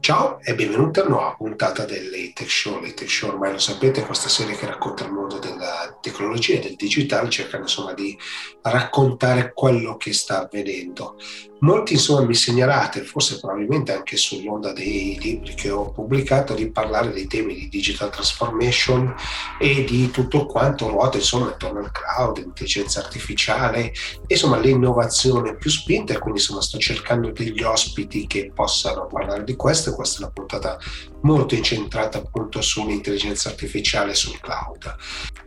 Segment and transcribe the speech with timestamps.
[0.00, 2.80] Ciao e benvenuti a una nuova puntata dell'Atech Show.
[2.80, 6.60] L'Atech Show ormai lo sapete, è questa serie che racconta il mondo della tecnologia e
[6.60, 8.16] del digitale, cercando insomma di
[8.62, 11.16] raccontare quello che sta avvenendo.
[11.62, 17.12] Molti insomma mi segnalate, forse probabilmente anche sull'onda dei libri che ho pubblicato, di parlare
[17.12, 19.14] dei temi di digital transformation
[19.58, 23.92] e di tutto quanto ruota insomma intorno al cloud, intelligenza artificiale,
[24.26, 29.54] insomma l'innovazione più spinta e quindi insomma sto cercando degli ospiti che possano parlare di
[29.54, 30.78] questo questa è una puntata
[31.22, 34.96] molto incentrata appunto sull'intelligenza artificiale e sul cloud.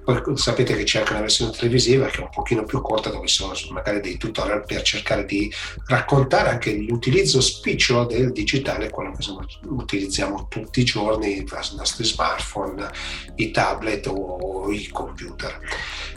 [0.04, 3.27] Poi sapete che c'è anche una versione televisiva che è un pochino più corta dove
[3.27, 5.52] sono magari dei tutorial per cercare di
[5.85, 6.02] raccontare
[6.49, 12.89] anche l'utilizzo spicciolo del digitale, quello che insomma, utilizziamo tutti i giorni, i nostri smartphone,
[13.35, 15.59] i tablet o i computer.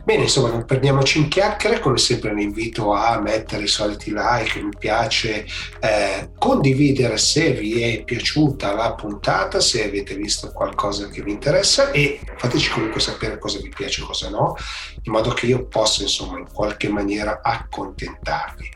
[0.07, 4.63] Bene, insomma, non perdiamoci in chiacchiere, come sempre vi invito a mettere i soliti like,
[4.63, 5.45] mi piace,
[5.81, 11.91] eh, condividere se vi è piaciuta la puntata, se avete visto qualcosa che vi interessa
[11.91, 14.55] e fateci comunque sapere cosa vi piace e cosa no,
[15.03, 18.71] in modo che io possa insomma in qualche maniera accontentarvi.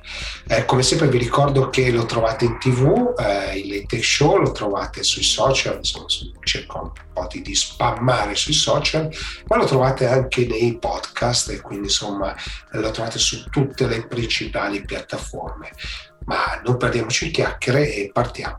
[0.48, 4.52] Eh, come sempre vi ricordo che lo trovate in tv, eh, il Late Show lo
[4.52, 6.06] trovate sui social, insomma
[6.42, 9.08] cerco un po' di spammare sui social,
[9.46, 12.34] ma lo trovate anche nei podcast e quindi insomma
[12.72, 15.70] lo trovate su tutte le principali piattaforme.
[16.24, 18.58] Ma non perdiamoci in chiacchiere e partiamo.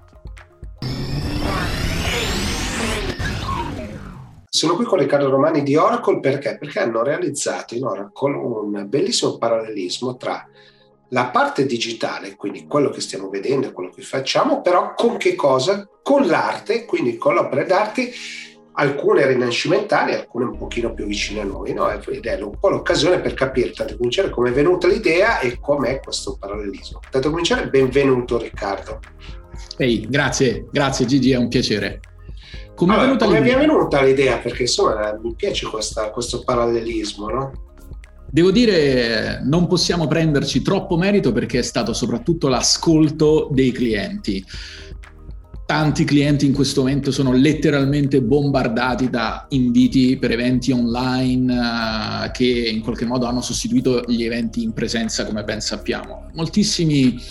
[4.50, 6.58] Sono qui con Riccardo Romani di Oracle perché?
[6.58, 10.45] Perché hanno realizzato in Oracle un bellissimo parallelismo tra
[11.13, 15.87] la parte digitale, quindi quello che stiamo vedendo quello che facciamo, però con che cosa?
[16.01, 18.11] Con l'arte, quindi con le opere d'arte,
[18.73, 21.89] alcune rinascimentali, alcune un pochino più vicine a noi, no?
[21.89, 25.99] ed è un po' l'occasione per capire, tanto cominciare, come è venuta l'idea e com'è
[25.99, 26.99] questo parallelismo.
[27.09, 28.99] Tanto cominciare, benvenuto Riccardo.
[29.77, 31.99] Ehi, grazie, grazie Gigi, è un piacere.
[32.73, 34.37] Come, allora, come è venuta l'idea?
[34.37, 37.70] Perché insomma mi piace questa, questo parallelismo, no?
[38.34, 44.42] Devo dire, non possiamo prenderci troppo merito perché è stato soprattutto l'ascolto dei clienti.
[45.66, 52.46] Tanti clienti in questo momento sono letteralmente bombardati da inviti per eventi online uh, che
[52.46, 56.30] in qualche modo hanno sostituito gli eventi in presenza, come ben sappiamo.
[56.34, 57.22] Moltissimi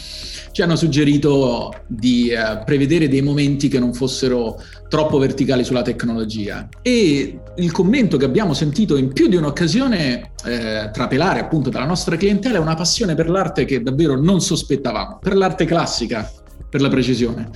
[0.52, 4.58] ci hanno suggerito di uh, prevedere dei momenti che non fossero
[4.90, 6.68] troppo verticali sulla tecnologia.
[6.82, 12.16] E il commento che abbiamo sentito in più di un'occasione eh, trapelare appunto dalla nostra
[12.16, 16.28] clientela è una passione per l'arte che davvero non sospettavamo, per l'arte classica,
[16.70, 17.50] per la precisione.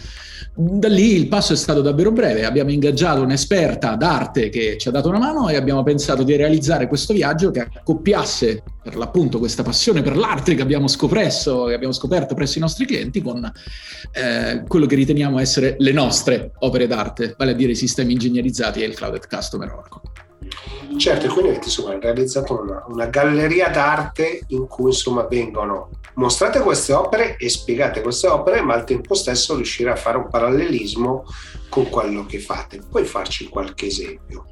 [0.57, 4.91] Da lì il passo è stato davvero breve, abbiamo ingaggiato un'esperta d'arte che ci ha
[4.93, 9.63] dato una mano e abbiamo pensato di realizzare questo viaggio che accoppiasse per l'appunto questa
[9.63, 13.51] passione per l'arte che abbiamo scoperto, che abbiamo scoperto presso i nostri clienti con
[14.13, 18.83] eh, quello che riteniamo essere le nostre opere d'arte, vale a dire i sistemi ingegnerizzati
[18.83, 20.24] e il Clouded Customer Oracle.
[20.97, 26.61] Certo, e quindi avete insomma, realizzato una, una, galleria d'arte in cui insomma vengono mostrate
[26.61, 31.25] queste opere e spiegate queste opere, ma al tempo stesso riuscire a fare un parallelismo
[31.69, 32.81] con quello che fate.
[32.89, 34.47] Puoi farci qualche esempio?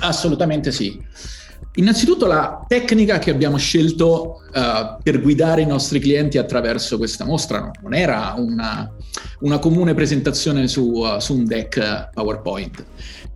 [0.00, 1.02] Assolutamente sì.
[1.76, 7.68] Innanzitutto la tecnica che abbiamo scelto uh, per guidare i nostri clienti attraverso questa mostra
[7.82, 8.88] non era una,
[9.40, 12.84] una comune presentazione su, uh, su, un deck PowerPoint.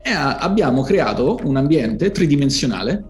[0.00, 3.04] E, uh, abbiamo creato un ambiente tridimensionale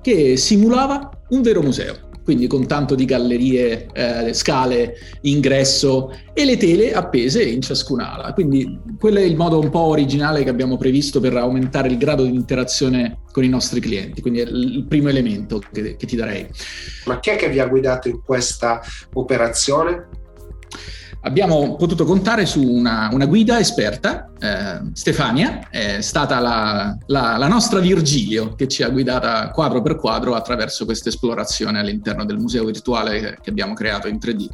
[0.00, 6.56] che simulava un vero museo quindi con tanto di gallerie, eh, scale, ingresso e le
[6.56, 8.32] tele appese in ciascun'ala.
[8.32, 12.24] Quindi quello è il modo un po' originale che abbiamo previsto per aumentare il grado
[12.24, 16.46] di interazione con i nostri clienti, quindi è il primo elemento che, che ti darei.
[17.06, 18.80] Ma chi è che vi ha guidato in questa
[19.14, 20.20] operazione?
[21.22, 27.48] Abbiamo potuto contare su una, una guida esperta, eh, Stefania, è stata la, la, la,
[27.48, 32.64] nostra Virgilio che ci ha guidata quadro per quadro attraverso questa esplorazione all'interno del museo
[32.64, 34.48] virtuale che abbiamo creato in 3D.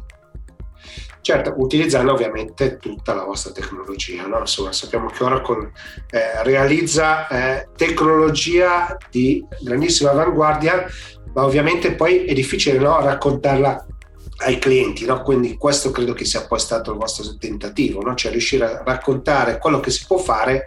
[1.21, 4.25] Certo, utilizzando ovviamente tutta la vostra tecnologia.
[4.25, 4.39] No?
[4.39, 5.71] Insomma, sappiamo che Oracle
[6.11, 10.85] eh, realizza eh, tecnologia di grandissima avanguardia,
[11.33, 13.85] ma ovviamente poi è difficile no, raccontarla
[14.45, 15.21] ai clienti, no?
[15.21, 18.15] quindi questo credo che sia poi stato il vostro tentativo, no?
[18.15, 20.65] cioè riuscire a raccontare quello che si può fare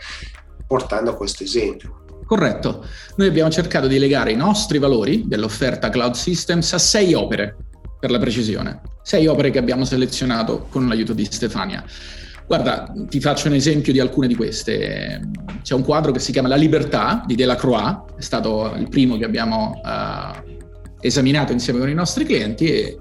[0.67, 2.05] portando questo esempio.
[2.27, 2.87] Corretto,
[3.17, 7.57] noi abbiamo cercato di legare i nostri valori dell'offerta Cloud Systems a sei opere,
[7.99, 11.85] per la precisione, sei opere che abbiamo selezionato con l'aiuto di Stefania.
[12.47, 15.21] Guarda, ti faccio un esempio di alcune di queste.
[15.63, 19.25] C'è un quadro che si chiama La Libertà di Delacroix, è stato il primo che
[19.25, 20.61] abbiamo uh,
[21.01, 22.99] esaminato insieme con i nostri clienti e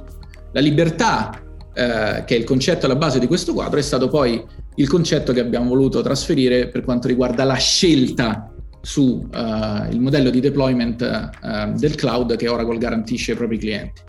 [0.52, 1.42] la libertà,
[1.74, 4.44] eh, che è il concetto alla base di questo quadro, è stato poi
[4.76, 8.52] il concetto che abbiamo voluto trasferire per quanto riguarda la scelta
[8.82, 11.02] sul uh, modello di deployment
[11.42, 14.02] uh, del cloud che Oracle garantisce ai propri clienti.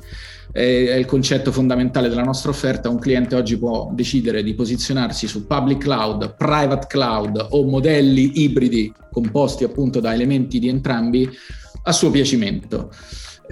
[0.50, 2.88] È, è il concetto fondamentale della nostra offerta.
[2.88, 8.92] Un cliente oggi può decidere di posizionarsi su public cloud, private cloud o modelli ibridi
[9.10, 11.28] composti appunto da elementi di entrambi
[11.84, 12.90] a suo piacimento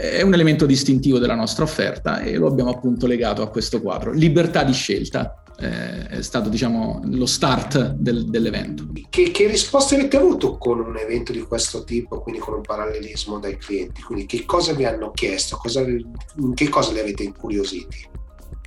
[0.00, 4.12] è un elemento distintivo della nostra offerta e lo abbiamo appunto legato a questo quadro.
[4.12, 8.86] Libertà di scelta eh, è stato diciamo lo start del, dell'evento.
[9.10, 13.38] Che, che, risposte avete avuto con un evento di questo tipo, quindi con un parallelismo
[13.38, 14.00] dai clienti?
[14.00, 15.58] Quindi che cosa vi hanno chiesto?
[15.58, 18.08] Cosa, che cosa li avete incuriositi?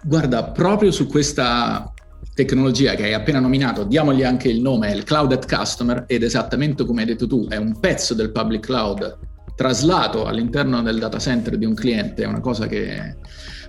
[0.03, 1.91] Guarda, proprio su questa
[2.35, 6.23] tecnologia che hai appena nominato, diamogli anche il nome, è il Cloud at Customer ed
[6.23, 9.31] esattamente come hai detto tu, è un pezzo del public cloud
[9.63, 13.15] traslato all'interno del data center di un cliente, è una cosa che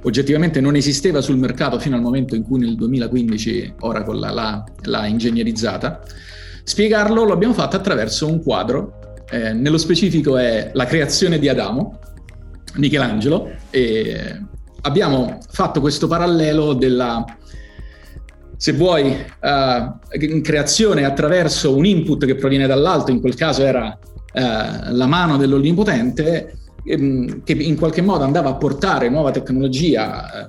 [0.03, 5.07] oggettivamente non esisteva sul mercato fino al momento in cui nel 2015 Oracle l'ha, l'ha
[5.07, 6.01] ingegnerizzata.
[6.65, 8.99] Spiegarlo lo abbiamo fatto attraverso un quadro,
[9.31, 12.01] eh, nello specifico è la creazione di Adamo,
[12.75, 14.41] Michelangelo, e
[14.81, 17.25] abbiamo fatto questo parallelo della,
[18.57, 23.97] se vuoi, uh, creazione attraverso un input che proviene dall'alto, in quel caso era
[24.35, 30.49] uh, la mano dell'Onnipotente, Ehm, che in qualche modo andava a portare nuova tecnologia eh,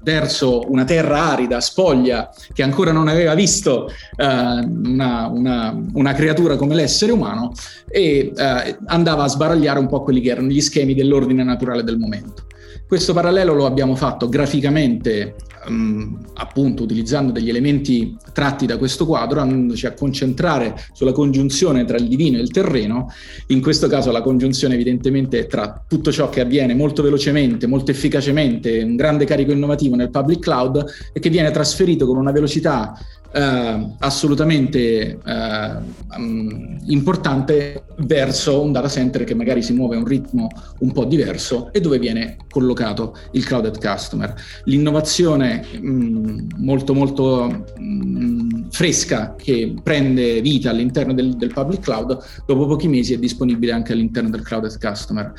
[0.00, 6.56] verso una terra arida, spoglia, che ancora non aveva visto uh, una, una, una, creatura
[6.56, 7.52] come l'essere umano
[7.88, 11.98] e uh, andava a sbaragliare un po' quelli che erano gli schemi dell'ordine naturale del
[11.98, 12.46] momento.
[12.86, 15.34] Questo parallelo lo abbiamo fatto graficamente,
[15.68, 21.96] um, appunto utilizzando degli elementi tratti da questo quadro, andandoci a concentrare sulla congiunzione tra
[21.96, 23.08] il divino e il terreno.
[23.48, 28.82] In questo caso la congiunzione evidentemente tra tutto ciò che avviene molto velocemente, molto efficacemente,
[28.82, 32.96] un grande carico innovativo nel public cloud e che viene trasferito con una velocità
[33.30, 35.76] eh, assolutamente eh,
[36.16, 40.48] um, importante verso un data center che magari si muove a un ritmo
[40.78, 44.34] un po' diverso e dove viene collocato il clouded customer.
[44.64, 52.18] L'innovazione mm, molto molto mh, mm, fresca che prende vita all'interno del, del, public cloud
[52.46, 55.32] dopo pochi mesi è disponibile anche all'interno del clouded customer.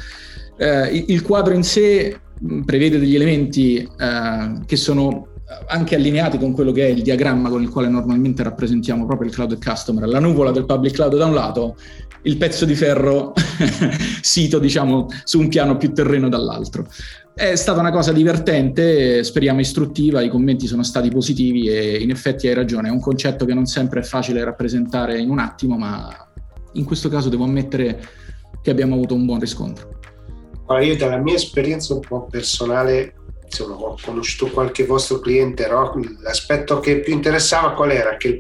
[0.58, 5.28] Eh, il, il, quadro in sé mm, prevede degli elementi eh, che sono
[5.68, 9.34] anche allineati con quello che è il diagramma con il quale normalmente rappresentiamo proprio il
[9.34, 11.76] cloud customer, la nuvola del public cloud da un lato,
[12.24, 13.34] il pezzo di ferro
[14.22, 16.86] sito diciamo su un piano più terreno dall'altro.
[17.40, 22.50] È stata una cosa divertente, speriamo istruttiva, i commenti sono stati positivi e in effetti
[22.50, 26.14] hai ragione, è un concetto che non sempre è facile rappresentare in un attimo, ma
[26.74, 27.98] in questo caso devo ammettere
[28.62, 30.00] che abbiamo avuto un buon riscontro.
[30.66, 33.14] Allora, io dalla mia esperienza un po' personale
[33.46, 35.94] insomma, ho conosciuto qualche vostro cliente, no?
[36.22, 38.18] l'aspetto che più interessava qual era?
[38.18, 38.40] Che il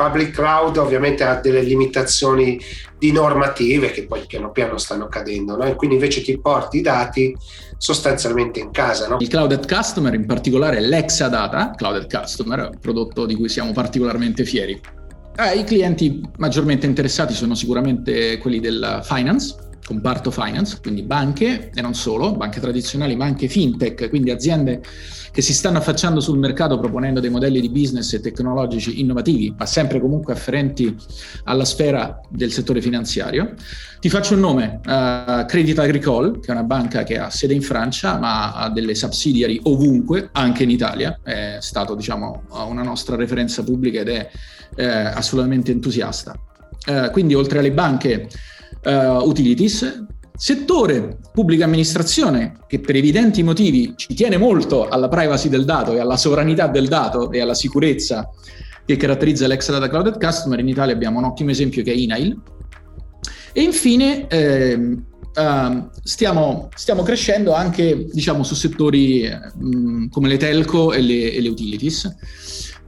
[0.00, 2.58] public cloud ovviamente ha delle limitazioni
[2.98, 5.64] di normative che poi piano piano stanno cadendo, no?
[5.64, 7.36] e quindi invece ti porti i dati
[7.76, 9.08] sostanzialmente in casa.
[9.08, 9.18] No?
[9.20, 14.80] Il Clouded Customer, in particolare l'Exadata, Clouded Customer, un prodotto di cui siamo particolarmente fieri.
[15.36, 19.54] Eh, I clienti maggiormente interessati sono sicuramente quelli del finance,
[19.90, 24.80] comparto finance, quindi banche e non solo, banche tradizionali, ma anche fintech, quindi aziende
[25.32, 29.66] che si stanno affacciando sul mercato proponendo dei modelli di business e tecnologici innovativi, ma
[29.66, 30.94] sempre comunque afferenti
[31.44, 33.54] alla sfera del settore finanziario.
[33.98, 37.62] Ti faccio un nome, uh, Credit Agricole, che è una banca che ha sede in
[37.62, 43.64] Francia, ma ha delle subsidiary ovunque, anche in Italia, è stato diciamo una nostra referenza
[43.64, 44.30] pubblica ed è
[44.76, 46.32] eh, assolutamente entusiasta.
[46.86, 48.28] Uh, quindi oltre alle banche
[48.84, 55.64] uh, utilities, settore pubblica amministrazione che per evidenti motivi ci tiene molto alla privacy del
[55.64, 58.28] dato e alla sovranità del dato e alla sicurezza
[58.86, 62.40] che caratterizza l'ex data clouded customer, in Italia abbiamo un ottimo esempio che è INAIL.
[63.52, 70.92] E infine eh, uh, stiamo, stiamo, crescendo anche diciamo, su settori mh, come le telco
[70.92, 72.16] e le, e le, utilities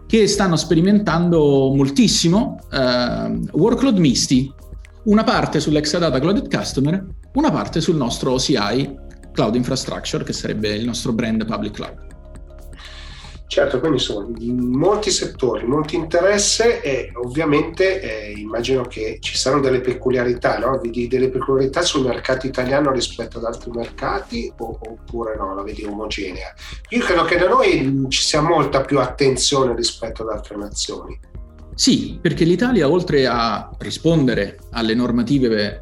[0.07, 4.53] che stanno sperimentando moltissimo uh, workload misti,
[5.05, 7.05] una parte sull'Exadata Cloud Customer,
[7.35, 8.95] una parte sul nostro OCI
[9.33, 12.11] Cloud Infrastructure, che sarebbe il nostro brand public cloud.
[13.53, 19.83] Certo, quindi sono molti settori, molti interesse e ovviamente eh, immagino che ci saranno delle
[19.83, 20.79] peculiarità, no?
[20.79, 25.85] Vedi delle peculiarità sul mercato italiano rispetto ad altri mercati o, oppure no, la vedi
[25.85, 26.55] omogenea?
[26.91, 31.21] Io credo che da noi ci sia molta più attenzione rispetto ad altre nazioni.
[31.75, 35.81] Sì, perché l'Italia, oltre a rispondere alle normative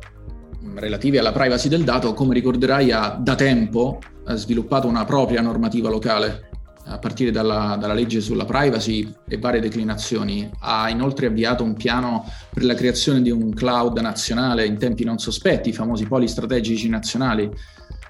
[0.75, 3.99] relative alla privacy del dato, come ricorderai, ha da tempo
[4.35, 6.51] sviluppato una propria normativa locale
[6.85, 12.25] a partire dalla, dalla, legge sulla privacy e varie declinazioni, ha inoltre avviato un piano
[12.53, 16.89] per la creazione di un cloud nazionale in tempi non sospetti, i famosi poli strategici
[16.89, 17.49] nazionali,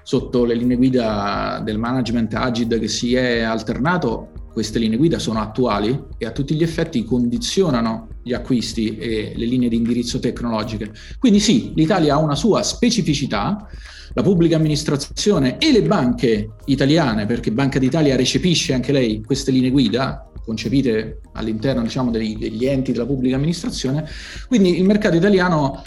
[0.03, 4.31] sotto le linee guida del management Agid che si è alternato.
[4.51, 9.45] Queste linee guida sono attuali e a tutti gli effetti condizionano gli acquisti e le
[9.45, 10.91] linee di indirizzo tecnologiche.
[11.19, 13.67] Quindi sì, l'Italia ha una sua specificità,
[14.13, 19.71] la pubblica amministrazione e le banche italiane, perché Banca d'Italia recepisce anche lei queste linee
[19.71, 24.07] guida concepite all'interno diciamo, degli, degli enti della pubblica amministrazione,
[24.47, 25.81] quindi il mercato italiano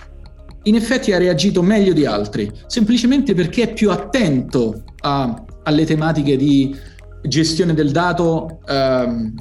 [0.64, 6.37] in effetti ha reagito meglio di altri, semplicemente perché è più attento a, alle tematiche
[6.37, 6.75] di
[7.26, 9.35] gestione del dato ehm,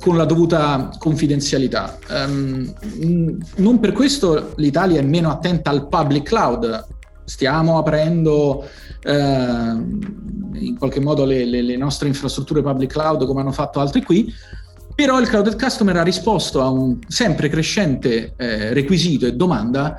[0.00, 1.98] con la dovuta confidenzialità.
[2.08, 2.72] Um,
[3.56, 6.86] non per questo l'Italia è meno attenta al public cloud,
[7.24, 8.66] stiamo aprendo
[9.02, 14.02] eh, in qualche modo le, le, le, nostre infrastrutture public cloud come hanno fatto altri
[14.02, 14.32] qui,
[14.94, 19.98] però il cloud customer ha risposto a un sempre crescente eh, requisito e domanda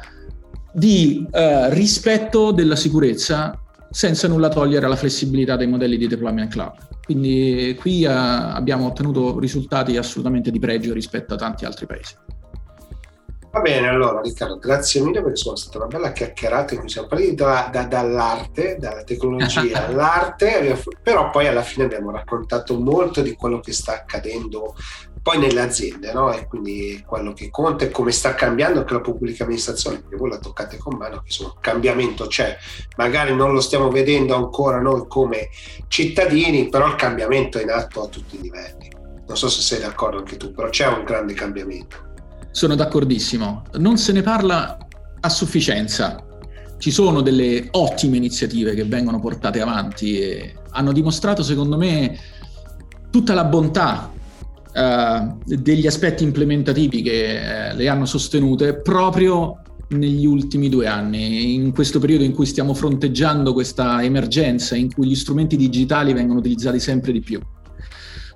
[0.74, 3.58] di eh, rispetto della sicurezza
[3.90, 6.74] senza nulla togliere alla flessibilità dei modelli di deployment cloud.
[7.04, 12.16] Quindi qui eh, abbiamo ottenuto risultati assolutamente di pregio rispetto a tanti altri paesi.
[13.52, 17.08] Va bene, allora Riccardo, grazie mille perché sono stata una bella chiacchierata in cui siamo
[17.08, 23.34] partiti da, da, dall'arte, dalla tecnologia all'arte, però poi alla fine abbiamo raccontato molto di
[23.34, 24.76] quello che sta accadendo
[25.24, 26.32] poi nelle aziende, no?
[26.32, 30.30] E quindi quello che conta è come sta cambiando anche la pubblica amministrazione, perché voi
[30.30, 32.56] la toccate con mano, che insomma cambiamento c'è,
[32.98, 35.50] magari non lo stiamo vedendo ancora noi come
[35.88, 38.90] cittadini, però il cambiamento è in atto a tutti i livelli.
[39.28, 42.09] Non so se sei d'accordo anche tu, però c'è un grande cambiamento.
[42.52, 43.64] Sono d'accordissimo.
[43.78, 44.78] Non se ne parla
[45.20, 46.26] a sufficienza.
[46.78, 52.18] Ci sono delle ottime iniziative che vengono portate avanti e hanno dimostrato, secondo me,
[53.10, 54.12] tutta la bontà
[54.74, 61.74] uh, degli aspetti implementativi che uh, le hanno sostenute proprio negli ultimi due anni, in
[61.74, 66.80] questo periodo in cui stiamo fronteggiando questa emergenza, in cui gli strumenti digitali vengono utilizzati
[66.80, 67.40] sempre di più.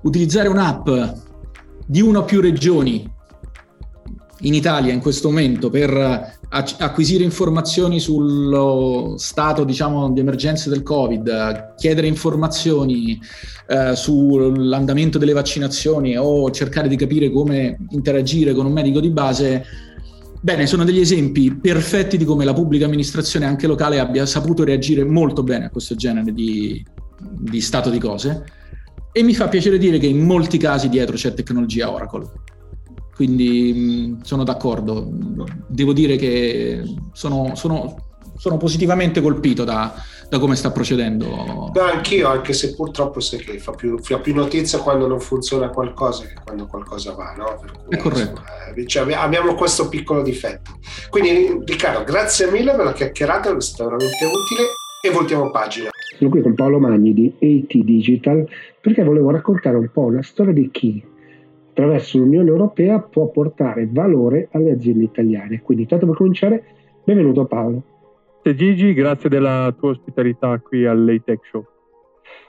[0.02, 0.90] Utilizzare un'app
[1.86, 3.10] di una o più regioni
[4.44, 11.74] in Italia in questo momento per acquisire informazioni sullo stato diciamo, di emergenza del Covid,
[11.76, 13.20] chiedere informazioni
[13.68, 19.66] eh, sull'andamento delle vaccinazioni o cercare di capire come interagire con un medico di base,
[20.42, 25.04] bene, sono degli esempi perfetti di come la pubblica amministrazione anche locale abbia saputo reagire
[25.04, 26.86] molto bene a questo genere di,
[27.20, 28.44] di stato di cose.
[29.12, 32.30] E mi fa piacere dire che in molti casi dietro c'è tecnologia Oracle
[33.16, 35.08] quindi sono d'accordo.
[35.68, 37.96] Devo dire che sono, sono,
[38.38, 39.94] sono positivamente colpito da,
[40.30, 41.28] da, come sta procedendo.
[41.28, 45.70] No, anch'io, anche se purtroppo sai che fa più, fa più, notizia quando non funziona
[45.70, 47.62] qualcosa che quando qualcosa va, no?
[47.86, 48.42] Cui, È corretto.
[48.76, 50.80] Insomma, cioè, abbiamo questo piccolo difetto.
[51.10, 54.70] Quindi Riccardo, grazie mille per la chiacchierata, è stata veramente utile
[55.04, 55.90] e voltiamo pagina.
[56.18, 58.48] Sono qui con Paolo Magni di AT Digital
[58.80, 61.12] perché volevo raccontare un po' la storia di chi
[61.74, 65.62] attraverso l'Unione Europea può portare valore alle aziende italiane.
[65.62, 66.64] Quindi, tanto per cominciare,
[67.04, 67.82] benvenuto Paolo.
[68.44, 71.66] Gigi, grazie della tua ospitalità qui all'ATEC Show.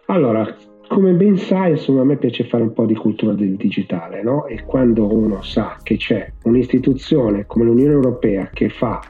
[0.07, 0.47] Allora,
[0.89, 4.47] come ben sai, insomma, a me piace fare un po' di cultura del digitale, no?
[4.47, 9.01] E quando uno sa che c'è un'istituzione come l'Unione Europea che fa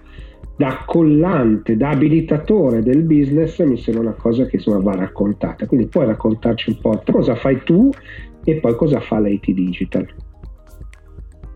[0.56, 5.66] da collante, da abilitatore del business, mi sembra una cosa che insomma va raccontata.
[5.66, 7.90] Quindi puoi raccontarci un po' cosa fai tu
[8.44, 10.06] e poi cosa fa l'IT Digital.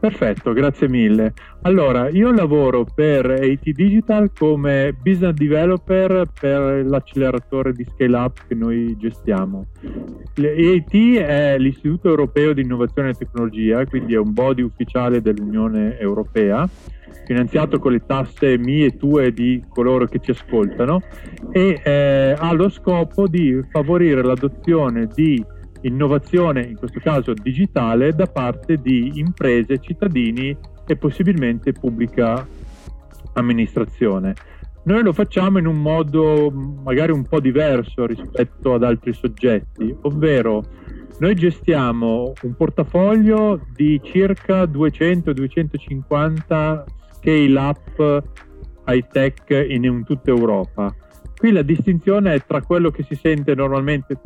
[0.00, 1.34] Perfetto, grazie mille.
[1.62, 8.54] Allora, io lavoro per AT Digital come business developer per l'acceleratore di scale up che
[8.54, 9.66] noi gestiamo.
[10.36, 16.68] AT è l'Istituto Europeo di Innovazione e Tecnologia, quindi è un body ufficiale dell'Unione Europea,
[17.26, 21.02] finanziato con le tasse mie e tue di coloro che ci ascoltano
[21.50, 25.44] e eh, ha lo scopo di favorire l'adozione di
[25.82, 30.56] innovazione, in questo caso digitale, da parte di imprese, cittadini
[30.86, 32.46] e possibilmente pubblica
[33.34, 34.34] amministrazione.
[34.84, 40.64] Noi lo facciamo in un modo magari un po' diverso rispetto ad altri soggetti, ovvero
[41.18, 46.84] noi gestiamo un portafoglio di circa 200-250
[47.18, 48.22] scale up
[48.86, 50.94] high tech in, in tutta Europa.
[51.36, 54.18] Qui la distinzione è tra quello che si sente normalmente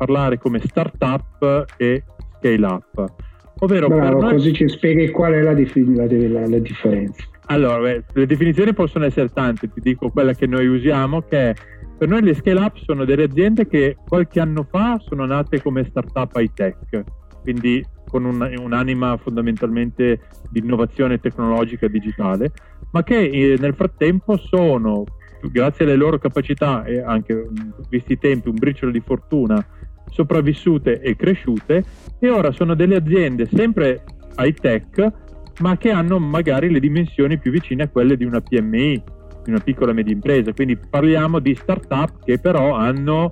[0.00, 2.02] parlare come startup e
[2.38, 3.12] scale up.
[3.58, 4.32] Ovvero Bravo, noi...
[4.32, 7.22] così ci spieghi qual è la, dif- la, la, la differenza.
[7.48, 11.54] Allora, beh, le definizioni possono essere tante, ti dico quella che noi usiamo, che
[12.00, 15.84] Per noi le scale up sono delle aziende che qualche anno fa sono nate come
[15.84, 17.04] startup high tech,
[17.42, 22.52] quindi con un, un'anima fondamentalmente di innovazione tecnologica e digitale,
[22.92, 25.04] ma che eh, nel frattempo sono,
[25.52, 27.48] grazie alle loro capacità e anche
[27.90, 29.62] visti i tempi, un briciolo di fortuna,
[30.10, 31.84] sopravvissute e cresciute
[32.18, 34.02] e ora sono delle aziende sempre
[34.36, 35.12] high tech
[35.60, 39.02] ma che hanno magari le dimensioni più vicine a quelle di una PMI,
[39.44, 40.52] di una piccola e media impresa.
[40.52, 43.28] Quindi parliamo di start-up che però hanno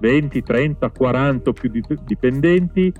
[0.00, 1.70] 20, 30, 40 o più
[2.04, 2.92] dipendenti,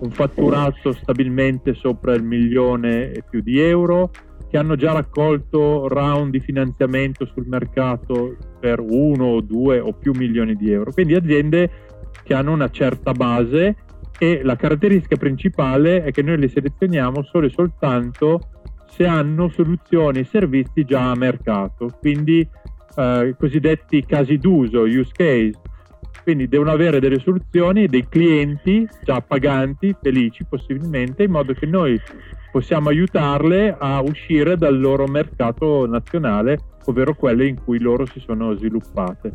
[0.00, 4.10] un fatturato stabilmente sopra il milione e più di euro,
[4.48, 10.54] che hanno già raccolto round di finanziamento sul mercato per uno, due o più milioni
[10.54, 10.90] di euro.
[10.90, 11.70] Quindi aziende
[12.28, 13.74] che hanno una certa base
[14.18, 18.50] e la caratteristica principale è che noi le selezioniamo solo e soltanto
[18.90, 22.46] se hanno soluzioni e servizi già a mercato, quindi
[22.96, 25.52] eh, cosiddetti casi d'uso, use case,
[26.22, 31.98] quindi devono avere delle soluzioni, dei clienti già paganti, felici possibilmente, in modo che noi
[32.52, 38.54] possiamo aiutarle a uscire dal loro mercato nazionale, ovvero quelle in cui loro si sono
[38.54, 39.32] sviluppate.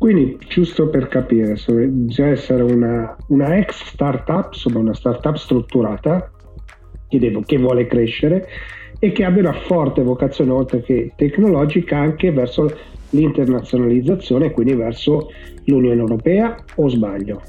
[0.00, 1.56] Quindi, giusto per capire,
[1.88, 6.30] bisogna essere una, una ex startup, insomma una startup strutturata
[7.06, 8.48] che, devo, che vuole crescere
[8.98, 12.74] e che abbia una forte vocazione, oltre che tecnologica, anche verso
[13.10, 15.28] l'internazionalizzazione quindi verso
[15.66, 17.42] l'Unione Europea, o sbaglio?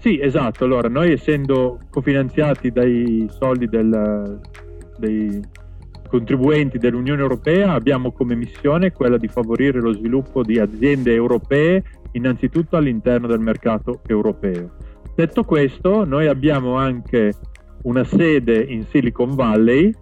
[0.00, 0.64] Sì, esatto.
[0.64, 4.40] Allora, noi essendo cofinanziati dai soldi del,
[4.98, 5.40] dei
[6.06, 11.82] contribuenti dell'Unione Europea abbiamo come missione quella di favorire lo sviluppo di aziende europee
[12.12, 14.70] innanzitutto all'interno del mercato europeo.
[15.14, 17.34] Detto questo, noi abbiamo anche
[17.82, 19.92] una sede in Silicon Valley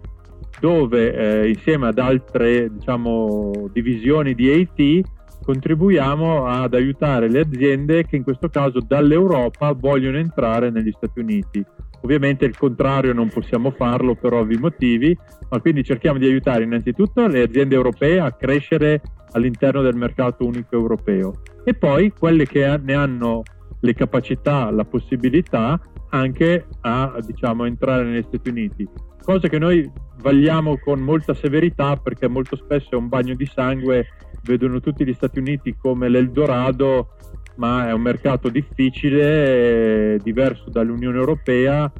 [0.59, 5.07] dove eh, insieme ad altre diciamo, divisioni di IT
[5.45, 11.63] contribuiamo ad aiutare le aziende che in questo caso dall'Europa vogliono entrare negli Stati Uniti.
[12.01, 15.17] Ovviamente il contrario non possiamo farlo per ovvi motivi,
[15.49, 20.75] ma quindi cerchiamo di aiutare innanzitutto le aziende europee a crescere all'interno del mercato unico
[20.75, 23.43] europeo e poi quelle che ne hanno
[23.79, 28.87] le capacità, la possibilità anche a diciamo, entrare negli Stati Uniti,
[29.21, 29.91] cosa che noi
[30.21, 34.07] vagliamo con molta severità perché molto spesso è un bagno di sangue,
[34.43, 37.15] vedono tutti gli Stati Uniti come l'Eldorado
[37.55, 41.91] ma è un mercato difficile, diverso dall'Unione Europea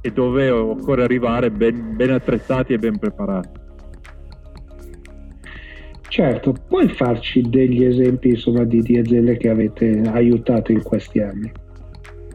[0.00, 3.62] e dove occorre arrivare ben, ben attrezzati e ben preparati.
[6.08, 11.50] Certo, puoi farci degli esempi insomma, di, di, aziende che avete aiutato in questi anni?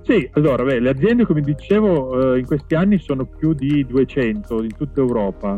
[0.02, 4.63] Sì, allora, beh, le aziende, come dicevo, eh, in questi anni sono più di 200
[4.63, 5.56] in tutta Europa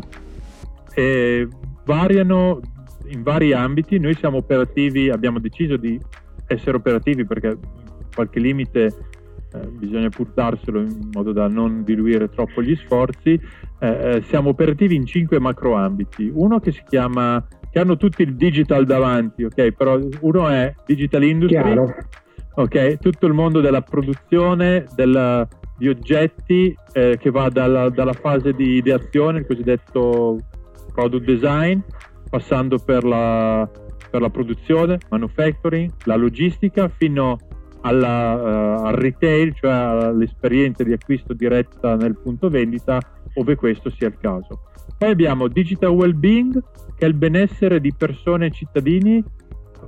[0.94, 1.48] e
[1.84, 2.60] variano
[3.08, 3.98] in vari ambiti.
[3.98, 5.98] Noi siamo operativi, abbiamo deciso di
[6.52, 7.56] essere operativi perché
[8.14, 8.90] qualche limite
[9.54, 13.38] eh, bisogna pur darselo in modo da non diluire troppo gli sforzi.
[13.78, 16.30] Eh, eh, siamo operativi in cinque macro ambiti.
[16.32, 19.72] Uno che si chiama, che hanno tutti il digital davanti, ok?
[19.72, 21.94] Però uno è digital industry, Chiaro.
[22.54, 22.98] ok?
[22.98, 28.76] Tutto il mondo della produzione della, di oggetti eh, che va dalla, dalla fase di
[28.76, 30.38] ideazione, il cosiddetto
[30.94, 31.80] product design,
[32.30, 33.68] passando per la
[34.10, 37.38] per la produzione, manufacturing, la logistica fino
[37.82, 43.00] alla, uh, al retail, cioè all'esperienza di acquisto diretta nel punto vendita,
[43.34, 44.70] ove questo sia il caso.
[44.98, 46.62] Poi abbiamo digital well-being,
[46.96, 49.24] che è il benessere di persone e cittadini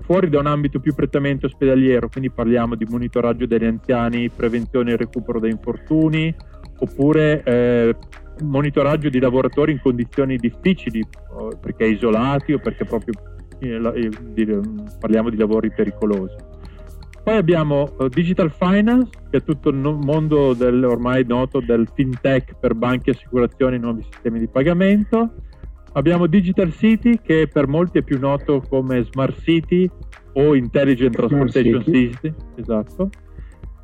[0.01, 4.97] fuori da un ambito più prettamente ospedaliero, quindi parliamo di monitoraggio degli anziani, prevenzione e
[4.97, 6.35] recupero da infortuni,
[6.79, 7.97] oppure eh,
[8.43, 11.03] monitoraggio di lavoratori in condizioni difficili,
[11.61, 13.15] perché isolati o perché proprio
[14.99, 16.53] parliamo di lavori pericolosi.
[17.25, 22.59] Poi abbiamo uh, Digital Finance, che è tutto il mondo del, ormai noto del fintech
[22.61, 25.33] per banche, assicurazioni e nuovi sistemi di pagamento.
[25.95, 29.89] Abbiamo Digital City, che per molti è più noto come Smart City
[30.35, 32.35] o Intelligent Transportation System.
[32.57, 33.09] Esatto.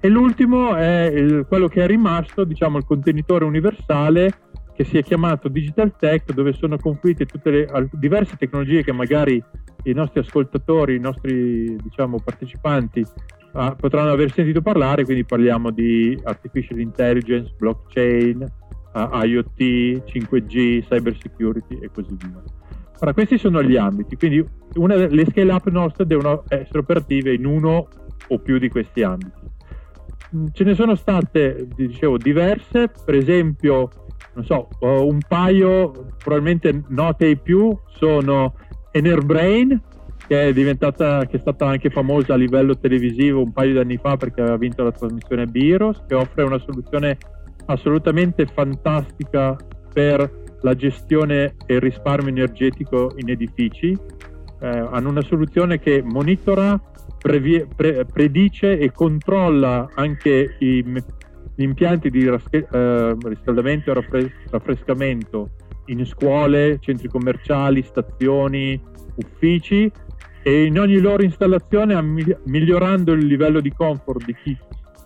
[0.00, 4.32] E l'ultimo è il, quello che è rimasto, diciamo, il contenitore universale
[4.74, 9.42] che si è chiamato Digital Tech, dove sono confluite tutte le diverse tecnologie che magari
[9.84, 13.04] i nostri ascoltatori, i nostri diciamo, partecipanti
[13.52, 18.46] uh, potranno aver sentito parlare, quindi parliamo di artificial intelligence, blockchain,
[18.92, 22.42] uh, IoT, 5G, cyber security e così via.
[22.98, 27.46] Ora, questi sono gli ambiti, quindi una, le scale up nostre devono essere operative in
[27.46, 27.88] uno
[28.28, 29.40] o più di questi ambiti.
[30.36, 33.90] Mm, ce ne sono state, dicevo, diverse, per esempio
[34.32, 38.54] non so, un paio probabilmente note ai più sono
[38.92, 39.80] Enerbrain,
[40.26, 43.96] che è diventata, che è stata anche famosa a livello televisivo un paio di anni
[43.96, 47.18] fa perché aveva vinto la trasmissione Biros, che offre una soluzione
[47.66, 49.56] assolutamente fantastica
[49.92, 53.96] per la gestione e il risparmio energetico in edifici.
[54.62, 56.80] Eh, hanno una soluzione che monitora,
[57.18, 60.82] previe, pre, predice e controlla anche i,
[61.54, 64.04] gli impianti di rasche, eh, riscaldamento e
[64.50, 65.50] raffrescamento
[65.90, 68.80] in scuole, centri commerciali, stazioni,
[69.16, 69.90] uffici
[70.42, 72.00] e in ogni loro installazione
[72.44, 74.58] migliorando il livello di comfort di chi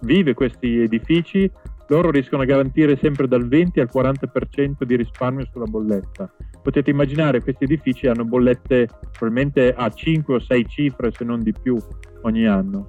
[0.03, 1.51] vive questi edifici
[1.89, 6.31] loro riescono a garantire sempre dal 20 al 40% di risparmio sulla bolletta.
[6.63, 11.53] Potete immaginare questi edifici hanno bollette probabilmente a 5 o 6 cifre se non di
[11.53, 11.77] più
[12.23, 12.89] ogni anno.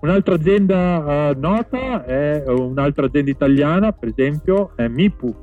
[0.00, 5.34] Un'altra azienda uh, nota è un'altra azienda italiana, per esempio, è Mipu,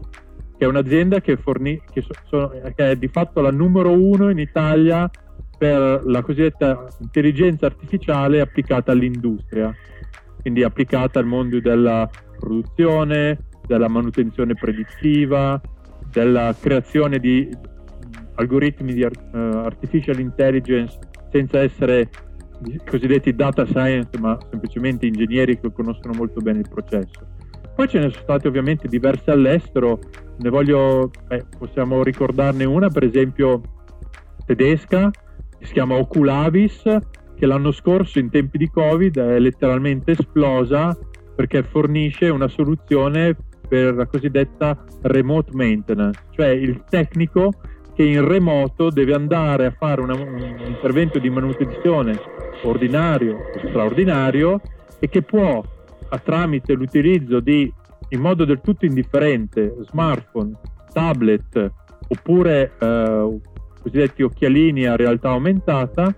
[0.58, 4.39] che è un'azienda che, forni- che, so- che è di fatto la numero uno in
[4.39, 5.10] Italia
[5.58, 9.74] per la cosiddetta intelligenza artificiale applicata all'industria,
[10.41, 15.60] quindi applicata al mondo della produzione, della manutenzione predittiva,
[16.12, 17.50] della creazione di
[18.36, 20.98] algoritmi di uh, artificial intelligence
[21.32, 22.10] senza essere
[22.86, 27.35] cosiddetti data science, ma semplicemente ingegneri che conoscono molto bene il processo.
[27.76, 30.00] Poi ce ne sono state ovviamente diverse all'estero,
[30.38, 33.62] ne voglio, eh, possiamo ricordarne una, per esempio
[34.46, 35.12] tedesca,
[35.60, 36.84] si chiama Oculavis,
[37.36, 40.98] che l'anno scorso in tempi di Covid è letteralmente esplosa
[41.36, 43.36] perché fornisce una soluzione
[43.68, 47.52] per la cosiddetta remote maintenance, cioè il tecnico
[47.94, 52.20] che in remoto deve andare a fare una, un intervento di manutenzione
[52.64, 54.62] ordinario o straordinario
[55.00, 55.64] e che può,
[56.19, 57.71] tramite l'utilizzo di,
[58.10, 60.54] in modo del tutto indifferente, smartphone,
[60.91, 61.71] tablet
[62.08, 63.39] oppure eh,
[63.82, 66.15] cosiddetti occhialini a realtà aumentata,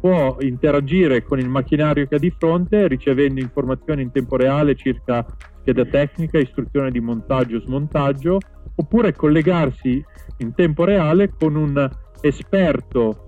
[0.00, 5.24] può interagire con il macchinario che ha di fronte ricevendo informazioni in tempo reale circa
[5.60, 8.38] scheda tecnica, istruzione di montaggio smontaggio,
[8.76, 10.02] oppure collegarsi
[10.38, 11.88] in tempo reale con un
[12.22, 13.26] esperto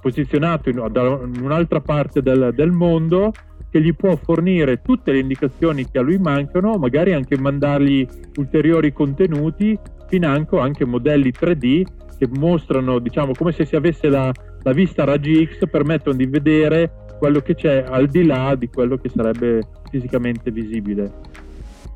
[0.00, 3.32] posizionato in, in un'altra parte del, del mondo
[3.74, 8.06] che gli può fornire tutte le indicazioni che a lui mancano, magari anche mandargli
[8.36, 11.82] ulteriori contenuti, financo anche modelli 3D
[12.16, 14.32] che mostrano, diciamo, come se si avesse la,
[14.62, 18.96] la vista raggi X, permettono di vedere quello che c'è al di là di quello
[18.96, 21.10] che sarebbe fisicamente visibile.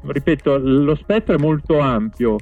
[0.03, 2.38] Ripeto, lo spettro è molto ampio.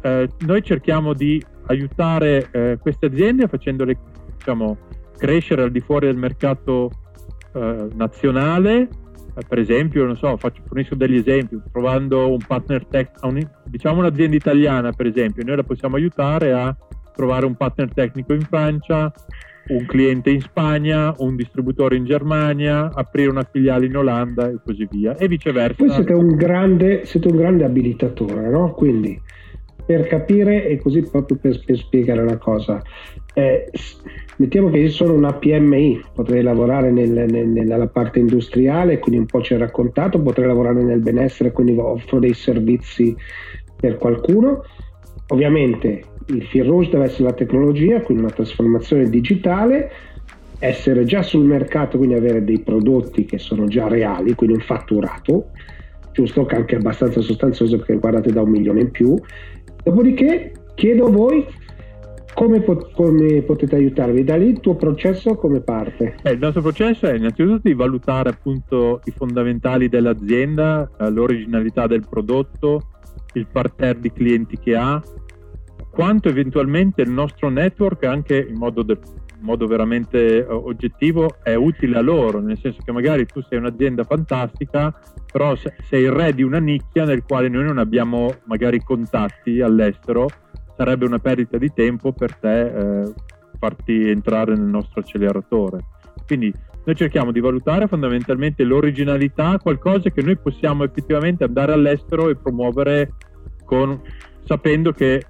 [0.00, 3.98] Eh, noi cerchiamo di aiutare eh, queste aziende facendole
[4.38, 4.78] diciamo,
[5.18, 6.90] crescere al di fuori del mercato
[7.52, 8.88] eh, nazionale.
[9.36, 13.98] Eh, per esempio, non so, faccio, fornisco degli esempi, trovando un partner tech, un, diciamo
[14.00, 16.76] un'azienda italiana, per esempio, noi la possiamo aiutare a
[17.14, 19.12] trovare un partner tecnico in Francia,
[19.68, 24.88] un cliente in Spagna, un distributore in Germania, aprire una filiale in Olanda e così
[24.90, 25.84] via, e viceversa.
[25.84, 28.72] Voi siete un grande, siete un grande abilitatore, no?
[28.72, 29.20] Quindi
[29.84, 32.82] per capire e così proprio per, spiegare una cosa,
[33.34, 33.68] eh,
[34.40, 39.26] mettiamo che io sono una PMI, potrei lavorare nel, nel, nella parte industriale, quindi un
[39.26, 43.14] po' ci hai raccontato, potrei lavorare nel benessere, quindi offro dei servizi
[43.76, 44.64] per qualcuno.
[45.28, 49.90] Ovviamente il fil rouge deve essere la tecnologia, quindi una trasformazione digitale,
[50.58, 55.50] essere già sul mercato, quindi avere dei prodotti che sono già reali, quindi un fatturato,
[56.12, 59.18] giusto, che anche abbastanza sostanzioso perché guardate da un milione in più.
[59.82, 61.44] Dopodiché chiedo a voi
[62.34, 64.24] come, pot- come, potete aiutarvi?
[64.24, 66.16] Da lì il tuo processo come parte?
[66.22, 72.06] Eh, il nostro processo è innanzitutto di valutare appunto i fondamentali dell'azienda, eh, l'originalità del
[72.08, 72.88] prodotto,
[73.34, 75.02] il parterre di clienti che ha,
[75.90, 78.98] quanto eventualmente il nostro network anche in modo, de-
[79.38, 83.58] in modo veramente uh, oggettivo è utile a loro, nel senso che magari tu sei
[83.58, 84.94] un'azienda fantastica,
[85.30, 89.60] però se- sei il re di una nicchia nel quale noi non abbiamo magari contatti
[89.60, 90.28] all'estero,
[90.80, 92.60] sarebbe una perdita di tempo per te
[93.02, 93.12] eh,
[93.58, 95.84] farti entrare nel nostro acceleratore.
[96.26, 96.50] Quindi
[96.84, 103.12] noi cerchiamo di valutare fondamentalmente l'originalità, qualcosa che noi possiamo effettivamente andare all'estero e promuovere
[103.66, 104.00] con,
[104.44, 105.22] sapendo che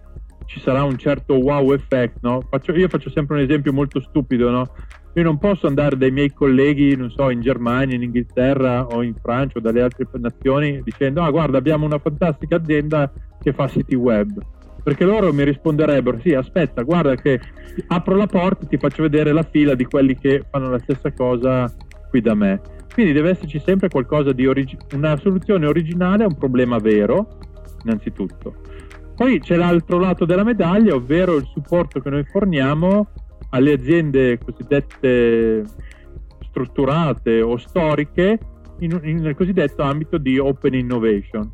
[0.47, 2.47] ci sarà un certo wow effect, no?
[2.49, 4.73] faccio, io faccio sempre un esempio molto stupido, no?
[5.15, 9.17] Io non posso andare dai miei colleghi, non so, in Germania, in Inghilterra o in
[9.21, 13.97] Francia o dalle altre nazioni dicendo ah guarda abbiamo una fantastica azienda che fa siti
[13.97, 14.41] web.
[14.83, 17.40] Perché loro mi risponderebbero sì aspetta guarda che
[17.88, 21.12] apro la porta e ti faccio vedere la fila di quelli che fanno la stessa
[21.12, 21.73] cosa
[22.09, 22.61] qui da me.
[22.93, 27.38] Quindi deve esserci sempre qualcosa di origi- una soluzione originale a un problema vero,
[27.85, 28.55] innanzitutto
[29.21, 33.07] poi c'è l'altro lato della medaglia, ovvero il supporto che noi forniamo
[33.51, 35.62] alle aziende cosiddette
[36.40, 38.38] strutturate o storiche
[38.79, 41.53] in, nel cosiddetto ambito di open innovation.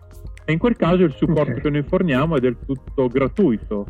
[0.49, 1.61] E in quel caso il supporto okay.
[1.61, 3.85] che noi forniamo è del tutto gratuito.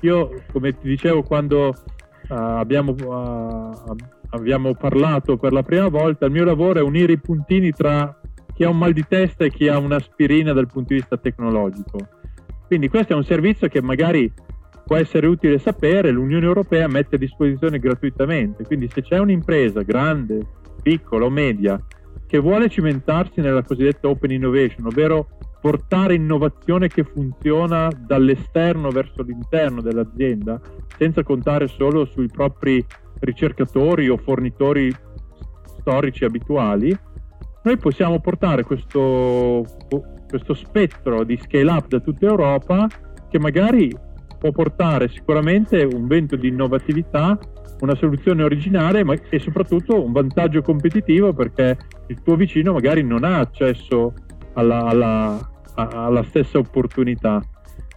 [0.00, 3.94] Io, come ti dicevo, quando uh, abbiamo, uh,
[4.30, 8.18] abbiamo parlato per la prima volta, il mio lavoro è unire i puntini tra
[8.54, 11.98] chi ha un mal di testa e chi ha un'aspirina dal punto di vista tecnologico.
[12.66, 14.32] Quindi questo è un servizio che magari
[14.86, 18.64] può essere utile sapere, l'Unione Europea mette a disposizione gratuitamente.
[18.64, 20.40] Quindi se c'è un'impresa grande,
[20.82, 21.78] piccola o media
[22.26, 25.28] che vuole cimentarsi nella cosiddetta open innovation, ovvero
[25.60, 30.60] portare innovazione che funziona dall'esterno verso l'interno dell'azienda,
[30.96, 32.84] senza contare solo sui propri
[33.20, 34.94] ricercatori o fornitori
[35.80, 36.96] storici abituali,
[37.62, 39.64] noi possiamo portare questo,
[40.28, 42.86] questo spettro di scale up da tutta Europa
[43.28, 43.94] che magari
[44.38, 47.38] può portare sicuramente un vento di innovatività,
[47.80, 53.24] una soluzione originale ma, e soprattutto un vantaggio competitivo perché il tuo vicino magari non
[53.24, 54.14] ha accesso
[54.58, 57.42] alla, alla, alla stessa opportunità.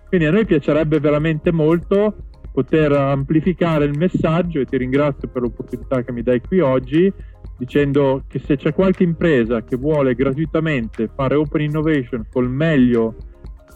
[0.07, 2.15] Quindi a noi piacerebbe veramente molto
[2.51, 7.11] poter amplificare il messaggio e ti ringrazio per l'opportunità che mi dai qui oggi
[7.57, 13.15] dicendo che se c'è qualche impresa che vuole gratuitamente fare open innovation col meglio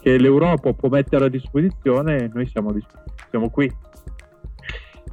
[0.00, 2.74] che l'Europa può mettere a disposizione, noi siamo,
[3.30, 3.72] siamo qui.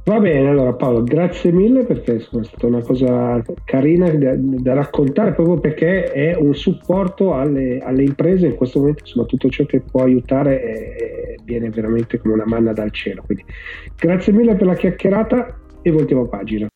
[0.06, 5.32] Va bene, allora Paolo, grazie mille perché è stata una cosa carina da, da raccontare
[5.32, 9.80] proprio perché è un supporto alle, alle, imprese in questo momento, insomma tutto ciò che
[9.80, 13.22] può aiutare è, viene veramente come una manna dal cielo.
[13.24, 13.46] Quindi
[13.96, 16.68] grazie mille per la chiacchierata e voltiamo pagina.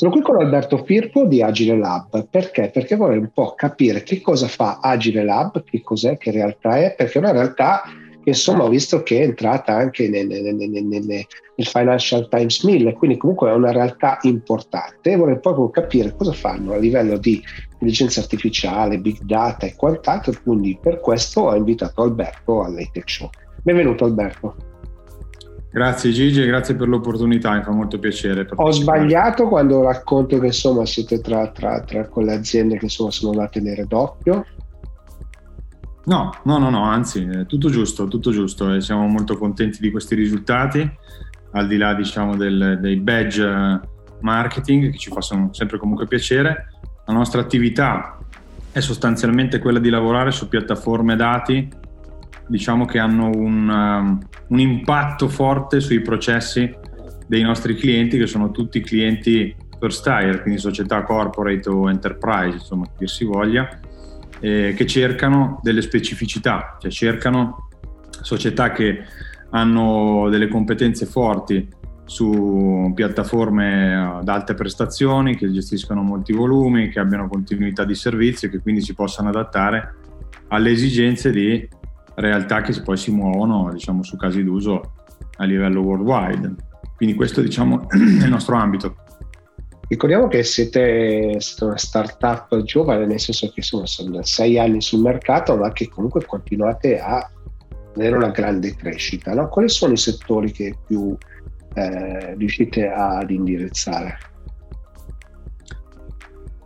[0.00, 2.26] Sono qui con Alberto Firpo di Agile Lab.
[2.30, 2.70] Perché?
[2.72, 6.94] Perché vorrei un po' capire che cosa fa Agile Lab, che cos'è, che realtà è,
[6.96, 11.04] perché è una realtà che insomma ho visto che è entrata anche nel, nel, nel,
[11.04, 11.26] nel
[11.66, 15.10] Financial Times 1000, quindi comunque è una realtà importante.
[15.10, 17.38] E vorrei proprio capire cosa fanno a livello di
[17.72, 20.32] intelligenza artificiale, big data e quant'altro.
[20.42, 23.28] Quindi per questo ho invitato Alberto all'Atech Show.
[23.62, 24.69] Benvenuto Alberto.
[25.72, 28.48] Grazie Gigi grazie per l'opportunità, mi fa molto piacere.
[28.56, 33.36] Ho sbagliato quando racconto che insomma siete tra, tra, tra quelle aziende che insomma, sono
[33.36, 34.44] da tenere d'occhio?
[36.06, 40.16] No, no, no, no, anzi, tutto giusto, tutto giusto e siamo molto contenti di questi
[40.16, 40.90] risultati,
[41.52, 43.80] al di là diciamo del, dei badge
[44.20, 46.72] marketing che ci fa sempre comunque piacere.
[47.06, 48.18] La nostra attività
[48.72, 51.68] è sostanzialmente quella di lavorare su piattaforme dati
[52.50, 56.74] diciamo che hanno un, um, un impatto forte sui processi
[57.26, 62.86] dei nostri clienti, che sono tutti clienti first hire, quindi società corporate o enterprise, insomma,
[62.98, 63.68] che si voglia,
[64.40, 67.68] eh, che cercano delle specificità, cioè cercano
[68.20, 69.04] società che
[69.50, 71.66] hanno delle competenze forti
[72.04, 78.50] su piattaforme ad alte prestazioni, che gestiscono molti volumi, che abbiano continuità di servizio e
[78.50, 79.94] che quindi si possano adattare
[80.48, 81.68] alle esigenze di
[82.20, 84.92] realtà che poi si muovono diciamo, su casi d'uso
[85.36, 86.54] a livello worldwide.
[86.96, 88.96] Quindi questo diciamo, è il nostro ambito.
[89.88, 95.00] Ricordiamo che siete, siete, una startup giovane, nel senso che insomma, sono sei anni sul
[95.00, 97.28] mercato, ma che comunque continuate a
[97.96, 99.34] avere una grande crescita.
[99.34, 99.48] No?
[99.48, 101.16] Quali sono i settori che più
[101.74, 104.18] eh, riuscite ad indirizzare?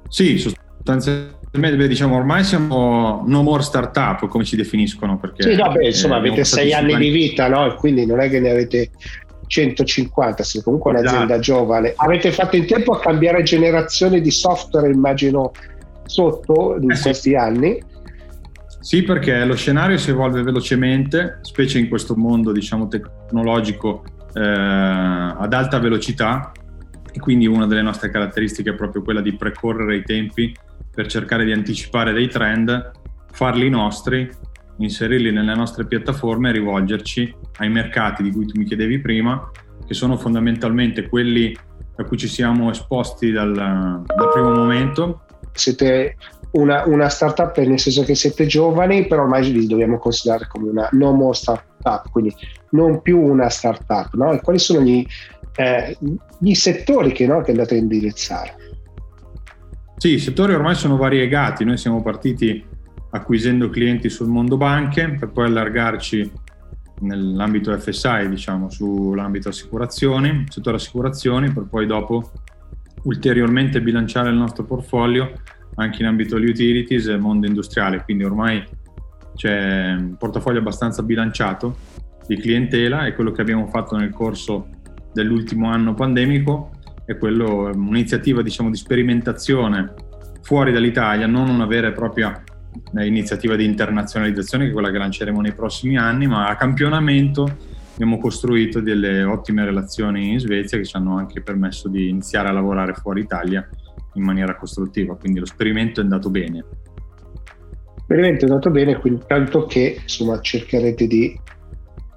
[0.09, 5.71] Sì, sostanzialmente Beh, diciamo ormai siamo no more startup come ci definiscono perché sì, no,
[5.71, 7.77] beh, insomma avete sei anni di vita no?
[7.77, 8.90] quindi non è che ne avete
[9.47, 11.40] 150 siete comunque un'azienda esatto.
[11.40, 15.53] giovane avete fatto in tempo a cambiare generazione di software immagino
[16.07, 17.35] sotto in eh, questi sì.
[17.37, 17.81] anni
[18.81, 24.03] sì perché lo scenario si evolve velocemente specie in questo mondo diciamo tecnologico
[24.35, 26.51] eh, ad alta velocità
[27.12, 30.53] e quindi una delle nostre caratteristiche è proprio quella di precorrere i tempi
[30.94, 32.90] per cercare di anticipare dei trend,
[33.33, 34.30] farli nostri,
[34.78, 39.50] inserirli nelle nostre piattaforme e rivolgerci ai mercati di cui tu mi chiedevi prima,
[39.87, 41.57] che sono fondamentalmente quelli
[41.96, 45.22] a cui ci siamo esposti dal, dal primo momento.
[45.52, 46.16] Siete
[46.52, 50.88] una, una, startup nel senso che siete giovani, però ormai vi dobbiamo considerare come una
[50.92, 52.35] no more startup, quindi
[52.70, 54.12] non più una startup.
[54.14, 54.33] No?
[54.33, 55.04] E quali sono gli,
[55.57, 55.96] eh,
[56.38, 58.57] gli settori che, no, che andate a indirizzare?
[59.96, 62.62] Sì, i settori ormai sono variegati, noi siamo partiti
[63.11, 66.30] acquisendo clienti sul mondo banche per poi allargarci
[67.00, 72.33] nell'ambito FSI, diciamo, sull'ambito assicurazioni, settore assicurazioni, per poi dopo
[73.04, 75.33] ulteriormente bilanciare il nostro portfolio
[75.76, 78.64] anche in ambito utilities e mondo industriale, quindi ormai
[79.35, 81.76] c'è un portafoglio abbastanza bilanciato
[82.26, 84.68] di clientela e quello che abbiamo fatto nel corso
[85.12, 86.70] dell'ultimo anno pandemico
[87.05, 89.95] è quello, un'iniziativa diciamo, di sperimentazione
[90.43, 92.43] fuori dall'Italia, non una vera e propria
[92.97, 97.57] eh, iniziativa di internazionalizzazione che è quella che lanceremo nei prossimi anni, ma a campionamento
[97.95, 102.53] abbiamo costruito delle ottime relazioni in Svezia che ci hanno anche permesso di iniziare a
[102.53, 103.69] lavorare fuori Italia
[104.14, 106.64] in maniera costruttiva, quindi lo sperimento è andato bene.
[107.97, 111.40] L'esperimento è andato bene, quindi tanto che insomma, cercherete di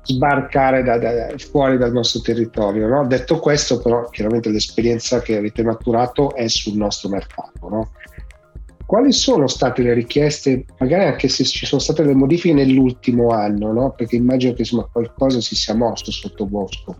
[0.07, 2.87] sbarcare da, da, fuori dal nostro territorio.
[2.87, 3.05] No?
[3.05, 7.69] Detto questo, però, chiaramente l'esperienza che avete maturato è sul nostro mercato.
[7.69, 7.91] No?
[8.85, 13.73] Quali sono state le richieste, magari anche se ci sono state le modifiche nell'ultimo anno,
[13.73, 13.91] no?
[13.91, 16.95] perché immagino che insomma, qualcosa si sia mosso sotto bosco.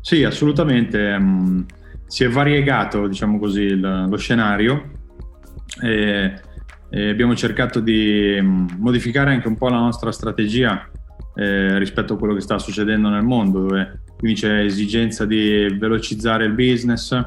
[0.00, 0.98] Sì, assolutamente.
[0.98, 1.64] Um,
[2.06, 4.90] si è variegato, diciamo così, lo scenario.
[5.80, 6.32] E,
[7.10, 10.88] abbiamo cercato di um, modificare anche un po' la nostra strategia
[11.34, 16.44] eh, rispetto a quello che sta succedendo nel mondo, dove quindi c'è esigenza di velocizzare
[16.44, 17.18] il business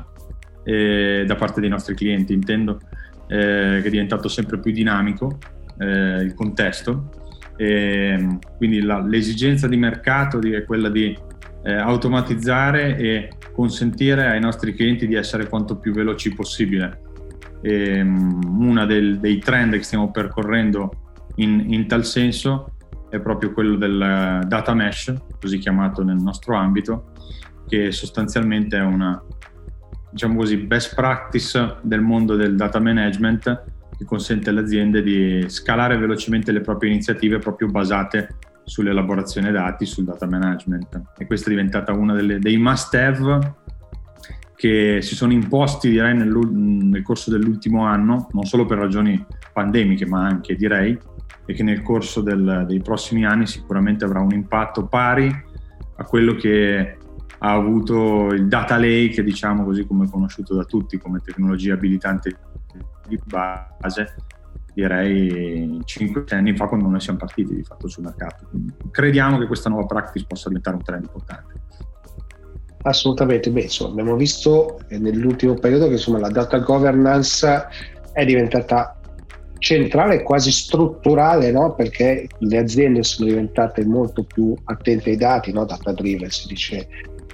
[0.64, 2.80] eh, da parte dei nostri clienti, intendo,
[3.28, 5.38] eh, che è diventato sempre più dinamico
[5.80, 7.10] eh, il contesto.
[7.56, 11.16] E, quindi la, l'esigenza di mercato è quella di
[11.64, 17.02] eh, automatizzare e consentire ai nostri clienti di essere quanto più veloci possibile.
[17.62, 20.92] E, um, uno dei trend che stiamo percorrendo
[21.36, 22.77] in, in tal senso
[23.18, 27.12] è proprio quello del data mesh, così chiamato nel nostro ambito,
[27.68, 29.22] che sostanzialmente è una
[30.10, 33.64] diciamo così, best practice del mondo del data management
[33.98, 40.04] che consente alle aziende di scalare velocemente le proprie iniziative proprio basate sull'elaborazione dati, sul
[40.04, 41.02] data management.
[41.18, 43.56] E questa è diventata uno dei must have
[44.56, 50.08] che si sono imposti direi nel, nel corso dell'ultimo anno, non solo per ragioni pandemiche,
[50.08, 50.98] ma anche direi
[51.48, 55.34] e che nel corso del, dei prossimi anni sicuramente avrà un impatto pari
[55.96, 56.98] a quello che
[57.40, 62.38] ha avuto il data lake, diciamo così come conosciuto da tutti come tecnologia abilitante
[63.08, 64.16] di base,
[64.74, 68.46] direi 5 anni fa quando noi siamo partiti di fatto sul mercato.
[68.50, 71.54] Quindi crediamo che questa nuova practice possa diventare un trend importante.
[72.82, 77.68] Assolutamente, beh, insomma, abbiamo visto nell'ultimo periodo che insomma, la data governance
[78.14, 78.97] è diventata
[79.60, 81.74] centrale, quasi strutturale, no?
[81.74, 85.66] perché le aziende sono diventate molto più attente ai dati, no?
[85.66, 86.88] data driven si dice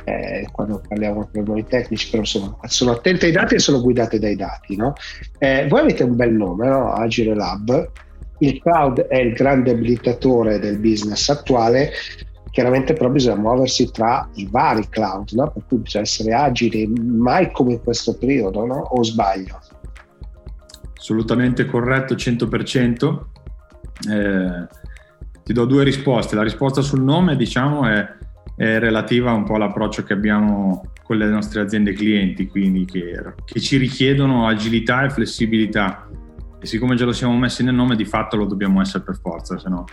[0.06, 4.20] eh, quando parliamo con noi tecnici, però insomma, sono attente ai dati e sono guidate
[4.20, 4.76] dai dati.
[4.76, 4.94] No?
[5.38, 7.90] Eh, voi avete un bel nome, Agile Lab,
[8.40, 11.92] il cloud è il grande abilitatore del business attuale,
[12.52, 17.74] chiaramente però bisogna muoversi tra i vari cloud, per cui bisogna essere agili, mai come
[17.74, 19.60] in questo periodo, o sbaglio?
[21.04, 23.20] Assolutamente corretto 100%.
[24.10, 24.68] Eh,
[25.44, 26.36] ti do due risposte.
[26.36, 28.08] La risposta sul nome, diciamo, è,
[28.56, 33.60] è, relativa un po' all'approccio che abbiamo con le nostre aziende clienti, quindi che, che
[33.60, 36.08] ci richiedono agilità e flessibilità.
[36.58, 39.60] E siccome già lo siamo messi nel nome, di fatto lo dobbiamo essere per forza,
[39.60, 39.84] se no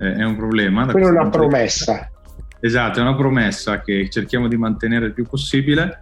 [0.00, 0.84] eh, è un problema.
[0.86, 2.10] Quella è una promessa.
[2.58, 6.00] Esatto, è una promessa che cerchiamo di mantenere il più possibile.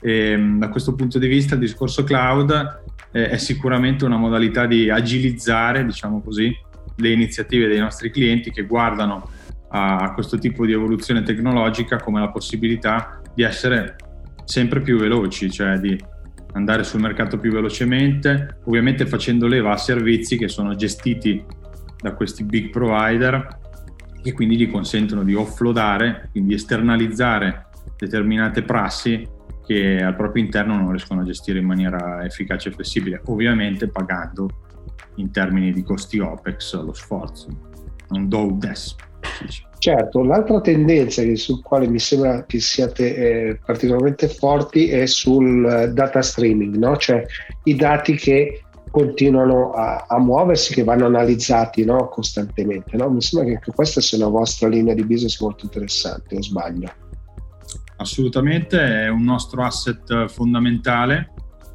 [0.00, 2.82] E, da questo punto di vista il discorso cloud
[3.14, 6.52] eh, è sicuramente una modalità di agilizzare, diciamo così,
[6.96, 9.30] le iniziative dei nostri clienti che guardano
[9.76, 13.96] a questo tipo di evoluzione tecnologica come la possibilità di essere
[14.44, 15.98] sempre più veloci, cioè di
[16.52, 21.44] andare sul mercato più velocemente, ovviamente facendo leva a servizi che sono gestiti
[22.00, 23.62] da questi big provider
[24.22, 29.26] che quindi gli consentono di offloadare, quindi esternalizzare determinate prassi
[29.66, 34.48] che al proprio interno non riescono a gestire in maniera efficace e flessibile, ovviamente pagando
[35.16, 37.48] in termini di costi OPEX lo sforzo,
[38.10, 38.94] un do des.
[39.78, 46.22] Certo, l'altra tendenza sul quale mi sembra che siate eh, particolarmente forti è sul data
[46.22, 46.96] streaming, no?
[46.96, 47.22] cioè
[47.64, 52.08] i dati che continuano a, a muoversi, che vanno analizzati no?
[52.08, 52.96] costantemente.
[52.96, 53.10] No?
[53.10, 57.03] Mi sembra che questa sia una vostra linea di business molto interessante, o sbaglio?
[58.04, 61.32] Assolutamente è un nostro asset fondamentale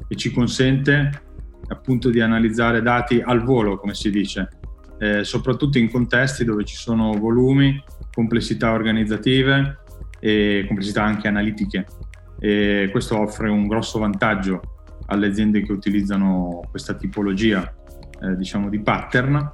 [0.08, 1.22] che ci consente
[1.68, 4.48] appunto di analizzare dati al volo, come si dice,
[4.98, 9.78] eh, soprattutto in contesti dove ci sono volumi, complessità organizzative
[10.18, 11.86] e complessità anche analitiche.
[12.38, 14.60] E questo offre un grosso vantaggio
[15.06, 17.72] alle aziende che utilizzano questa tipologia
[18.22, 19.50] eh, diciamo di pattern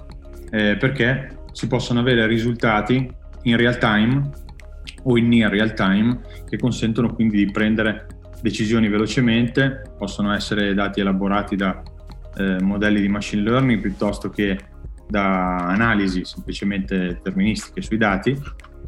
[0.51, 3.11] eh, perché si possono avere risultati
[3.43, 4.45] in real time
[5.09, 8.07] o in near real time che consentono quindi di prendere
[8.43, 11.83] decisioni velocemente, possono essere dati elaborati da
[12.37, 14.59] eh, modelli di machine learning piuttosto che
[15.09, 18.37] da analisi semplicemente deterministiche sui dati,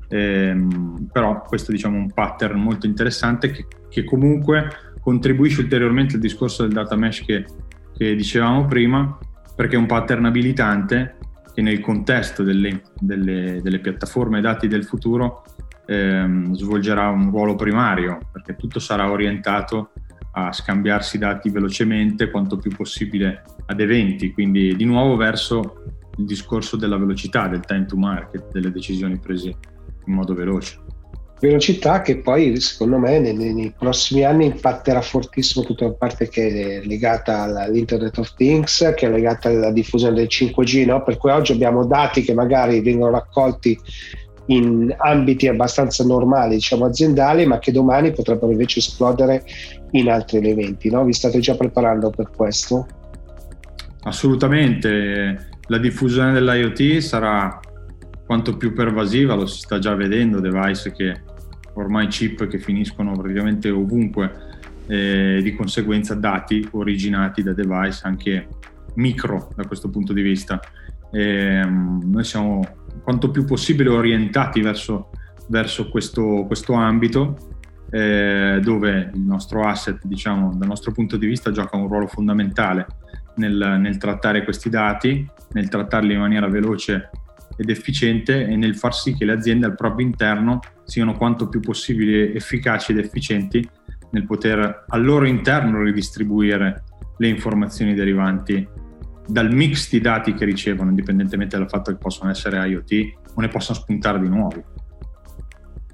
[0.08, 4.68] ehm, però questo diciamo, è un pattern molto interessante che, che, comunque
[5.00, 7.44] contribuisce ulteriormente al discorso del data mesh che,
[7.96, 9.16] che dicevamo prima,
[9.54, 11.16] perché è un pattern abilitante
[11.54, 15.44] che nel contesto delle, delle, delle piattaforme dati del futuro
[15.88, 19.92] ehm, svolgerà un ruolo primario, perché tutto sarà orientato
[20.32, 25.82] a scambiarsi dati velocemente quanto più possibile ad eventi, quindi di nuovo verso
[26.18, 29.56] il discorso della velocità, del time to market, delle decisioni prese
[30.04, 30.78] in modo veloce.
[31.40, 36.80] Velocità che poi secondo me nei, nei prossimi anni impatterà fortissimo tutta la parte che
[36.80, 41.02] è legata all'Internet of Things, che è legata alla diffusione del 5G, no?
[41.04, 43.78] per cui oggi abbiamo dati che magari vengono raccolti
[44.48, 49.44] in ambiti abbastanza normali, diciamo aziendali, ma che domani potrebbero invece esplodere
[49.92, 50.90] in altri elementi.
[50.90, 51.04] No?
[51.04, 52.86] Vi state già preparando per questo?
[54.02, 57.60] Assolutamente, la diffusione dell'IoT sarà
[58.24, 61.22] quanto più pervasiva, lo si sta già vedendo, device che
[61.74, 64.46] ormai chip che finiscono praticamente ovunque,
[64.86, 68.48] eh, di conseguenza dati originati da device anche
[68.94, 70.60] micro da questo punto di vista.
[71.10, 72.62] Eh, noi siamo
[73.08, 75.08] quanto più possibile orientati verso,
[75.48, 77.38] verso questo, questo ambito
[77.90, 82.86] eh, dove il nostro asset, diciamo, dal nostro punto di vista, gioca un ruolo fondamentale
[83.36, 87.08] nel, nel trattare questi dati, nel trattarli in maniera veloce
[87.56, 91.60] ed efficiente e nel far sì che le aziende al proprio interno siano quanto più
[91.60, 93.66] possibile efficaci ed efficienti
[94.10, 96.84] nel poter al loro interno ridistribuire
[97.16, 98.68] le informazioni derivanti
[99.28, 103.48] dal mix di dati che ricevono, indipendentemente dal fatto che possono essere IoT o ne
[103.48, 104.64] possano spuntare di nuovi.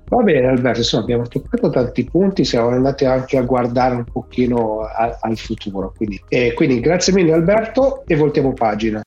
[0.07, 4.81] Va bene Alberto, insomma abbiamo toccato tanti punti, siamo andati anche a guardare un pochino
[4.81, 5.93] a, al futuro.
[5.97, 9.03] Quindi, eh, quindi grazie mille Alberto e voltiamo pagina.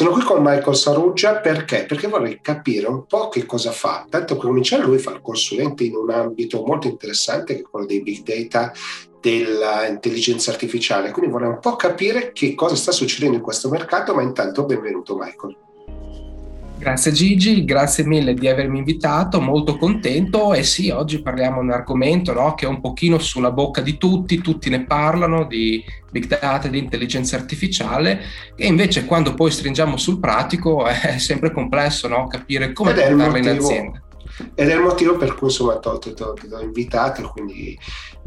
[0.00, 1.84] Sono qui con Michael Saruggia perché?
[1.84, 4.06] Perché vorrei capire un po' che cosa fa.
[4.08, 7.84] Tanto per cominciare lui fa il consulente in un ambito molto interessante che è quello
[7.84, 8.72] dei big data
[9.20, 11.10] dell'intelligenza artificiale.
[11.10, 15.18] Quindi vorrei un po' capire che cosa sta succedendo in questo mercato, ma intanto benvenuto
[15.18, 15.54] Michael.
[16.80, 21.72] Grazie Gigi, grazie mille di avermi invitato, molto contento e sì, oggi parliamo di un
[21.72, 26.26] argomento no, che è un pochino sulla bocca di tutti, tutti ne parlano di big
[26.26, 28.20] data, di intelligenza artificiale
[28.56, 33.48] e invece quando poi stringiamo sul pratico è sempre complesso no, capire come portarla in
[33.48, 34.02] azienda.
[34.54, 37.78] Ed è il motivo per cui insomma ti ho invitato, quindi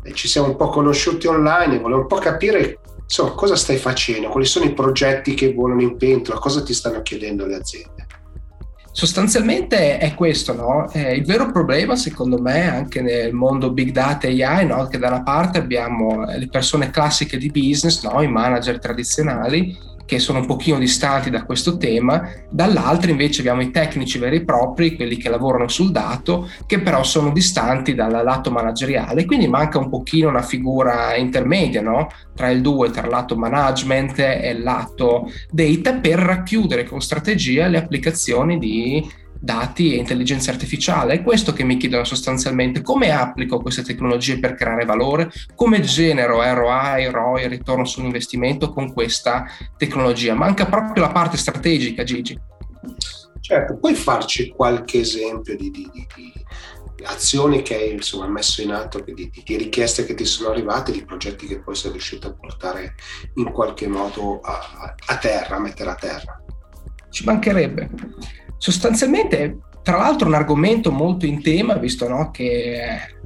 [0.03, 3.77] eh, ci siamo un po' conosciuti online e volevo un po' capire insomma, cosa stai
[3.77, 8.02] facendo, quali sono i progetti che volano in pentola, cosa ti stanno chiedendo le aziende.
[8.95, 10.87] Sostanzialmente è questo, no?
[10.91, 14.85] eh, il vero problema secondo me anche nel mondo big data e AI, no?
[14.85, 18.21] che da una parte abbiamo le persone classiche di business, no?
[18.21, 19.75] i manager tradizionali,
[20.05, 24.43] che sono un pochino distanti da questo tema, dall'altro invece abbiamo i tecnici veri e
[24.45, 29.79] propri, quelli che lavorano sul dato, che però sono distanti dal lato manageriale, quindi manca
[29.79, 32.09] un pochino una figura intermedia no?
[32.35, 37.67] tra il due, tra il lato management e il lato data, per racchiudere con strategia
[37.67, 41.15] le applicazioni di dati e intelligenza artificiale.
[41.15, 46.41] È questo che mi chiedono sostanzialmente come applico queste tecnologie per creare valore, come genero
[46.41, 49.43] ROI, ROI, ritorno sull'investimento con questa
[49.75, 50.33] tecnologia.
[50.33, 52.39] Manca proprio la parte strategica, Gigi.
[53.41, 56.33] Certo, puoi farci qualche esempio di, di, di, di
[57.03, 61.47] azioni che hai insomma, messo in atto, di, richieste che ti sono arrivate, di progetti
[61.47, 62.95] che poi sei riuscito a portare
[63.33, 66.41] in qualche modo a, a terra, a mettere a terra?
[67.09, 67.89] Ci mancherebbe.
[68.63, 72.79] Sostanzialmente, tra l'altro, un argomento molto in tema, visto no, che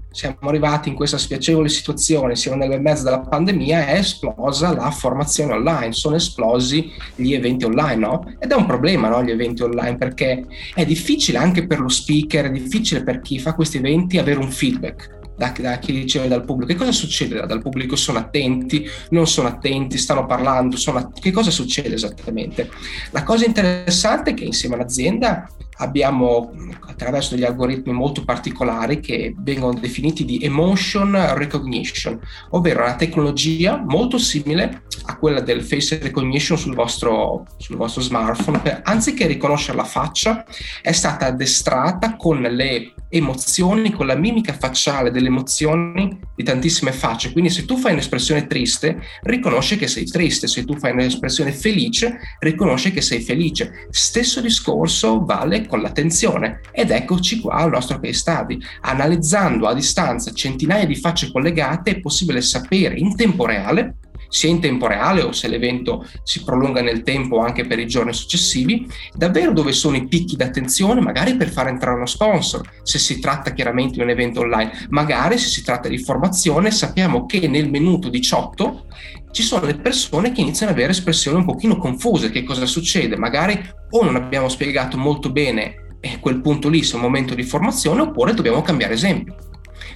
[0.10, 5.54] siamo arrivati in questa spiacevole situazione, siamo nel mezzo della pandemia, è esplosa la formazione
[5.54, 8.36] online, sono esplosi gli eventi online, no?
[8.40, 12.46] Ed è un problema, no, gli eventi online, perché è difficile anche per lo speaker,
[12.46, 16.44] è difficile per chi fa questi eventi avere un feedback da, da, chi riceve dal
[16.44, 16.72] pubblico.
[16.74, 17.96] Che cosa succede dal pubblico?
[17.96, 22.70] Sono attenti, non sono attenti, stanno parlando, sono che cosa succede esattamente?
[23.12, 25.48] La cosa interessante è che insieme all'azienda
[25.78, 26.52] abbiamo
[26.88, 32.20] attraverso degli algoritmi molto particolari che vengono definiti di emotion recognition,
[32.52, 38.60] ovvero una tecnologia molto simile a quella del face recognition sul vostro, sul vostro smartphone.
[38.60, 40.46] Per, anziché riconoscere la faccia,
[40.82, 47.32] è stata addestrata con le emozioni, con la mimica facciale delle emozioni di tantissime facce.
[47.32, 52.20] Quindi se tu fai un'espressione triste, riconosce che sei triste, se tu fai un'espressione felice,
[52.40, 53.88] riconosce che sei felice.
[53.90, 56.62] Stesso discorso vale con l'attenzione.
[56.72, 58.58] Ed eccoci qua al nostro case study.
[58.82, 63.98] Analizzando a distanza centinaia di facce collegate è possibile sapere in tempo reale
[64.30, 68.14] sia in tempo reale o se l'evento si prolunga nel tempo anche per i giorni
[68.14, 73.20] successivi, davvero dove sono i picchi d'attenzione, magari per far entrare uno sponsor, se si
[73.20, 77.70] tratta chiaramente di un evento online, magari se si tratta di formazione, sappiamo che nel
[77.70, 78.86] minuto 18
[79.32, 83.18] ci sono le persone che iniziano ad avere espressioni un pochino confuse, che cosa succede?
[83.18, 83.60] Magari
[83.90, 87.44] o non abbiamo spiegato molto bene eh, quel punto lì, se è un momento di
[87.44, 89.36] formazione, oppure dobbiamo cambiare esempio.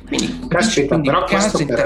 [0.08, 1.76] Quindi, Caspita, quindi però casi per.
[1.84, 1.86] Per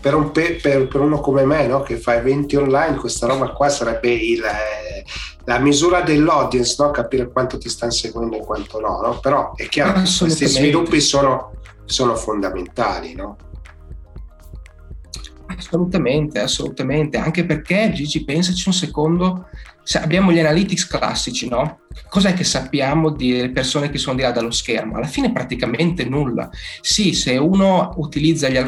[0.00, 1.82] per, un, per, per, uno come me no?
[1.82, 5.04] che fa eventi online, questa roba qua sarebbe il, eh,
[5.44, 6.90] la misura dell'audience, no?
[6.90, 9.18] capire quanto ti stanno seguendo e quanto no, no?
[9.20, 11.52] Però è chiaro che questi sviluppi sono,
[11.84, 13.14] sono fondamentali.
[13.14, 13.36] No?
[15.56, 19.48] Assolutamente, assolutamente, anche perché Gigi, pensaci un secondo,
[19.94, 21.80] abbiamo gli analytics classici, no?
[22.08, 24.96] Cos'è che sappiamo delle persone che sono di là dallo schermo?
[24.96, 26.50] Alla fine praticamente nulla.
[26.82, 28.58] Sì, se uno utilizza gli,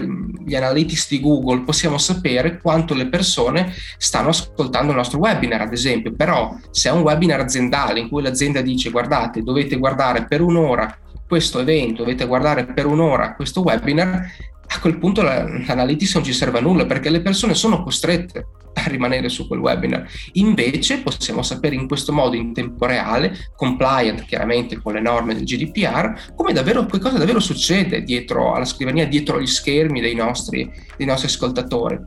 [0.46, 5.72] gli analytics di Google possiamo sapere quanto le persone stanno ascoltando il nostro webinar, ad
[5.72, 10.40] esempio, però se è un webinar aziendale in cui l'azienda dice guardate, dovete guardare per
[10.40, 14.26] un'ora questo evento, dovete guardare per un'ora questo webinar,
[14.72, 18.88] a quel punto l'analytics non ci serve a nulla perché le persone sono costrette a
[18.88, 20.08] rimanere su quel webinar.
[20.34, 25.42] Invece possiamo sapere in questo modo in tempo reale, compliant chiaramente con le norme del
[25.42, 30.70] GDPR, come davvero, che cosa davvero succede dietro alla scrivania, dietro agli schermi dei nostri,
[30.96, 31.98] dei nostri ascoltatori.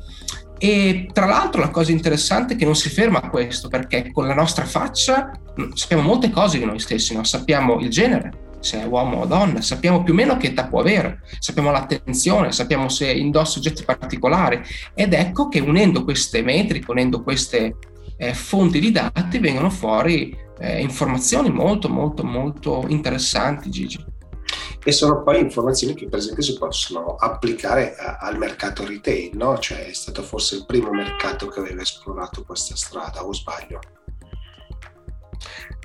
[0.57, 4.25] E tra l'altro la cosa interessante è che non si ferma a questo, perché con
[4.25, 5.31] la nostra faccia
[5.73, 7.25] sappiamo molte cose di noi stessi, no?
[7.25, 8.31] sappiamo il genere,
[8.63, 12.51] se è uomo o donna, sappiamo più o meno che età può avere, sappiamo l'attenzione,
[12.53, 14.61] sappiamo se indossa oggetti particolari
[14.93, 17.75] ed ecco che unendo queste metriche, unendo queste
[18.17, 24.11] eh, fonti di dati vengono fuori eh, informazioni molto molto molto interessanti Gigi.
[24.85, 29.57] E sono poi informazioni che per esempio si possono applicare a, al mercato retail, no?
[29.57, 33.79] Cioè è stato forse il primo mercato che aveva esplorato questa strada, o sbaglio?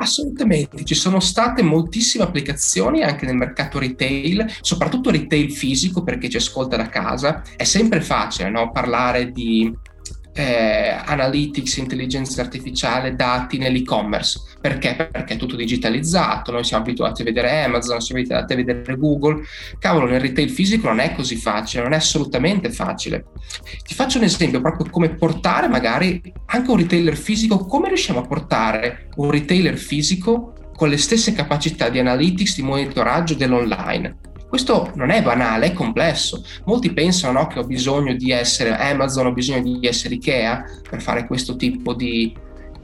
[0.01, 6.37] Assolutamente, ci sono state moltissime applicazioni anche nel mercato retail, soprattutto retail fisico perché ci
[6.37, 7.43] ascolta da casa.
[7.57, 8.71] È sempre facile no?
[8.71, 9.73] parlare di
[10.39, 14.41] eh, analytics, intelligenza artificiale, dati nell'e-commerce.
[14.61, 15.09] Perché?
[15.11, 19.43] Perché è tutto digitalizzato, noi siamo abituati a vedere Amazon, siamo abituati a vedere Google.
[19.81, 23.27] Cavolo, nel retail fisico non è così facile, non è assolutamente facile.
[23.85, 28.27] Ti faccio un esempio proprio come portare magari anche un retailer fisico, come riusciamo a
[28.27, 34.17] portare un retailer fisico con le stesse capacità di analytics, di monitoraggio dell'online.
[34.49, 36.43] Questo non è banale, è complesso.
[36.65, 41.03] Molti pensano no, che ho bisogno di essere Amazon, ho bisogno di essere Ikea per
[41.03, 42.35] fare questo tipo di,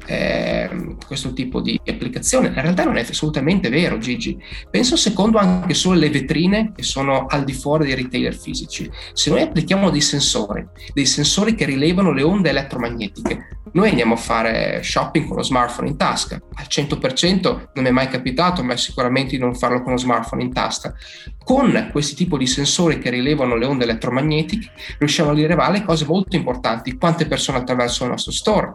[0.07, 2.49] eh, questo tipo di applicazione.
[2.49, 4.39] In realtà non è assolutamente vero, Gigi.
[4.71, 8.91] Penso secondo anche solo le vetrine che sono al di fuori dei retailer fisici.
[9.15, 14.17] Se noi applichiamo dei sensori, dei sensori che rilevano le onde elettromagnetiche, noi andiamo a
[14.17, 16.41] fare shopping con lo smartphone in tasca.
[16.55, 20.45] Al 100% non mi è mai capitato, ma sicuramente di non farlo con lo smartphone
[20.45, 20.95] in tasca.
[21.43, 26.37] Con questi tipi di sensori che rilevano le onde elettromagnetiche, riusciamo a rilevare cose molto
[26.37, 26.97] importanti.
[26.97, 28.73] Quante persone attraversano il nostro store,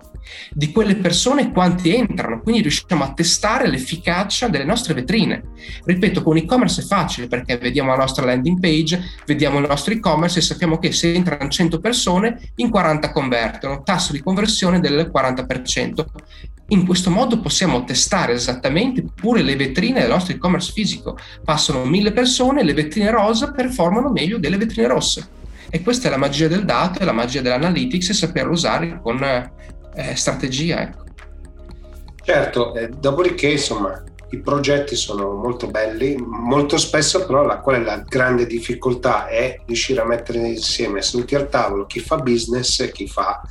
[0.51, 5.43] di quelle persone quanti entrano, quindi riusciamo a testare l'efficacia delle nostre vetrine.
[5.85, 10.39] Ripeto, con e-commerce è facile perché vediamo la nostra landing page, vediamo il nostro e-commerce
[10.39, 15.11] e sappiamo che se entrano 100 persone, in 40 convertono, tasso di conversione del del
[15.13, 16.05] 40%.
[16.71, 21.17] In questo modo possiamo testare esattamente pure le vetrine del nostro e-commerce fisico.
[21.43, 25.27] Passano mille persone, le vetrine rosa performano meglio delle vetrine rosse.
[25.71, 29.21] E questa è la magia del dato e la magia dell'analytics e saperlo usare con
[29.23, 30.81] eh, strategia.
[30.81, 31.03] Ecco.
[32.23, 37.83] Certo, eh, dopodiché insomma i progetti sono molto belli, molto spesso però la, qual è
[37.83, 42.91] la grande difficoltà è riuscire a mettere insieme seduti al tavolo chi fa business e
[42.91, 43.41] chi fa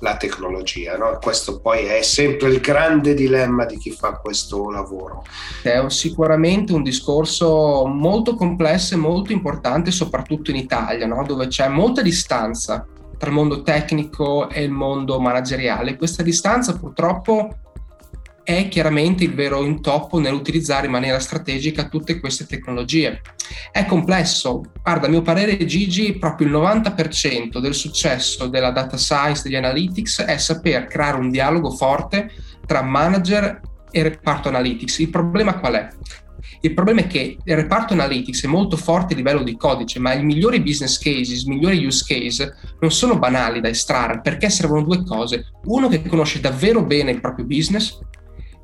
[0.00, 0.96] la tecnologia.
[0.96, 1.18] No?
[1.20, 5.24] Questo poi è sempre il grande dilemma di chi fa questo lavoro.
[5.62, 11.24] È sicuramente un discorso molto complesso e molto importante, soprattutto in Italia, no?
[11.24, 15.96] dove c'è molta distanza tra il mondo tecnico e il mondo manageriale.
[15.96, 17.56] Questa distanza purtroppo
[18.46, 23.20] è chiaramente il vero intoppo nell'utilizzare in maniera strategica tutte queste tecnologie.
[23.72, 29.42] È complesso, guarda, a mio parere Gigi, proprio il 90% del successo della data science,
[29.42, 32.30] degli analytics è saper creare un dialogo forte
[32.64, 35.00] tra manager e reparto analytics.
[35.00, 35.88] Il problema qual è?
[36.60, 40.14] Il problema è che il reparto analytics è molto forte a livello di codice, ma
[40.14, 44.84] i migliori business cases, i migliori use case non sono banali da estrarre perché servono
[44.84, 45.46] due cose.
[45.64, 47.98] Uno che conosce davvero bene il proprio business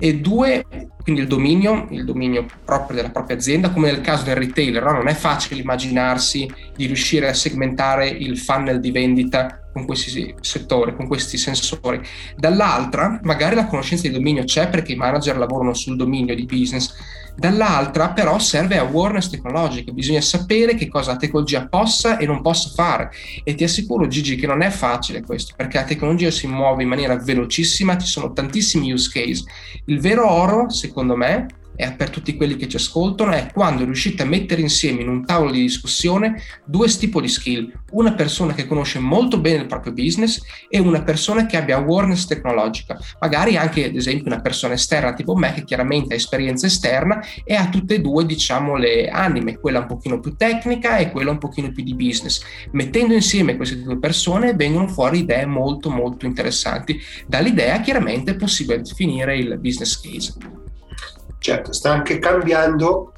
[0.04, 0.66] e due,
[1.04, 4.94] quindi il dominio, il dominio proprio della propria azienda, come nel caso del retailer, no?
[4.94, 10.94] non è facile immaginarsi di riuscire a segmentare il funnel di vendita con questi settori,
[10.94, 12.00] con questi sensori.
[12.36, 16.94] Dall'altra, magari la conoscenza di dominio c'è perché i manager lavorano sul dominio di business,
[17.34, 22.70] dall'altra però serve awareness tecnologica, bisogna sapere che cosa la tecnologia possa e non possa
[22.74, 23.10] fare
[23.42, 26.88] e ti assicuro Gigi che non è facile questo perché la tecnologia si muove in
[26.88, 29.44] maniera velocissima, ci sono tantissimi use case.
[29.86, 31.46] Il vero oro, secondo me,
[31.76, 35.24] e per tutti quelli che ci ascoltano è quando riuscite a mettere insieme in un
[35.24, 39.92] tavolo di discussione due tipi di skill, una persona che conosce molto bene il proprio
[39.92, 45.14] business e una persona che abbia awareness tecnologica, magari anche ad esempio una persona esterna
[45.14, 49.58] tipo me che chiaramente ha esperienza esterna e ha tutte e due diciamo le anime,
[49.58, 52.42] quella un pochino più tecnica e quella un pochino più di business.
[52.72, 57.00] Mettendo insieme queste due persone vengono fuori idee molto molto interessanti.
[57.26, 60.61] Dall'idea chiaramente è possibile definire il business case.
[61.42, 63.12] Certo, sta anche cambiando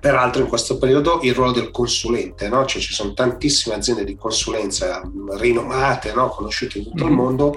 [0.00, 2.66] peraltro in questo periodo il ruolo del consulente, no?
[2.66, 5.00] cioè ci sono tantissime aziende di consulenza
[5.38, 6.30] rinomate, no?
[6.30, 7.56] conosciute in tutto il mondo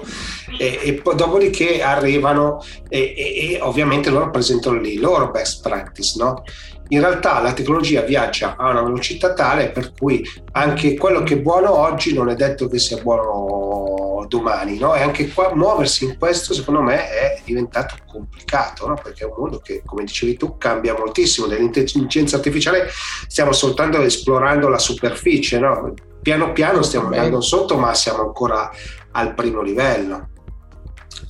[0.56, 5.62] e, e, poi dopodiché arrivano e, e, e, ovviamente loro presentano lì i loro best
[5.62, 6.44] practice, no?
[6.90, 11.40] in realtà la tecnologia viaggia a una velocità tale per cui anche quello che è
[11.40, 14.94] buono oggi non è detto che sia buono domani, no?
[14.94, 18.94] E anche qua muoversi in questo secondo me è diventato complicato, no?
[18.94, 21.46] Perché è un mondo che, come dicevi tu, cambia moltissimo.
[21.46, 22.88] Dell'intelligenza artificiale
[23.26, 25.94] stiamo soltanto esplorando la superficie, no?
[26.20, 28.70] Piano piano stiamo andando sotto, ma siamo ancora
[29.12, 30.28] al primo livello.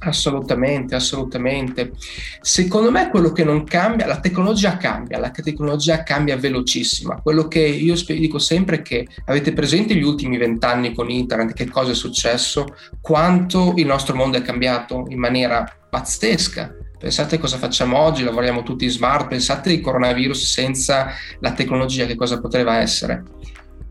[0.01, 1.93] Assolutamente, assolutamente.
[2.41, 7.21] Secondo me quello che non cambia, la tecnologia cambia, la tecnologia cambia velocissima.
[7.21, 11.69] Quello che io dico sempre è che avete presente gli ultimi vent'anni con internet, che
[11.69, 16.75] cosa è successo, quanto il nostro mondo è cambiato in maniera pazzesca.
[16.97, 21.09] Pensate cosa facciamo oggi, lavoriamo tutti smart, pensate al coronavirus senza
[21.41, 23.25] la tecnologia, che cosa poteva essere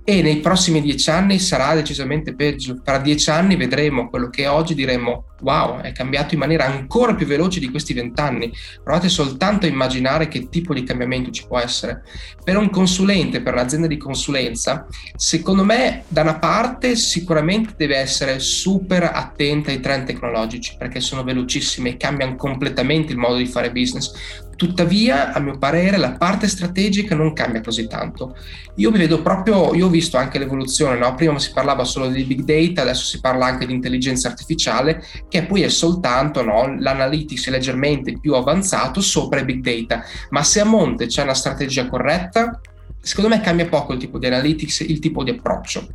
[0.09, 2.81] e nei prossimi dieci anni sarà decisamente peggio.
[2.81, 7.25] Tra dieci anni vedremo quello che oggi diremmo wow, è cambiato in maniera ancora più
[7.25, 8.51] veloce di questi vent'anni.
[8.83, 12.03] Provate soltanto a immaginare che tipo di cambiamento ci può essere.
[12.43, 18.39] Per un consulente, per un'azienda di consulenza, secondo me da una parte sicuramente deve essere
[18.39, 23.71] super attenta ai trend tecnologici perché sono velocissimi e cambiano completamente il modo di fare
[23.71, 24.45] business.
[24.57, 28.35] Tuttavia, a mio parere, la parte strategica non cambia così tanto.
[28.77, 31.13] Io mi vedo proprio, io ho visto anche l'evoluzione, no?
[31.13, 35.45] prima si parlava solo di big data, adesso si parla anche di intelligenza artificiale, che
[35.45, 40.03] poi è soltanto no, l'analytics leggermente più avanzato sopra i big data.
[40.29, 42.59] Ma se a monte c'è una strategia corretta,
[42.99, 45.87] secondo me cambia poco il tipo di analytics, il tipo di approccio.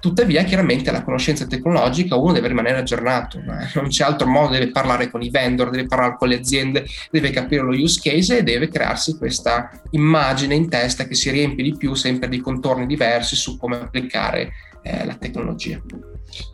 [0.00, 5.10] Tuttavia, chiaramente la conoscenza tecnologica uno deve rimanere aggiornato, non c'è altro modo, deve parlare
[5.10, 8.68] con i vendor, deve parlare con le aziende, deve capire lo use case e deve
[8.68, 13.58] crearsi questa immagine in testa che si riempie di più sempre di contorni diversi su
[13.58, 14.52] come applicare
[14.82, 15.78] eh, la tecnologia.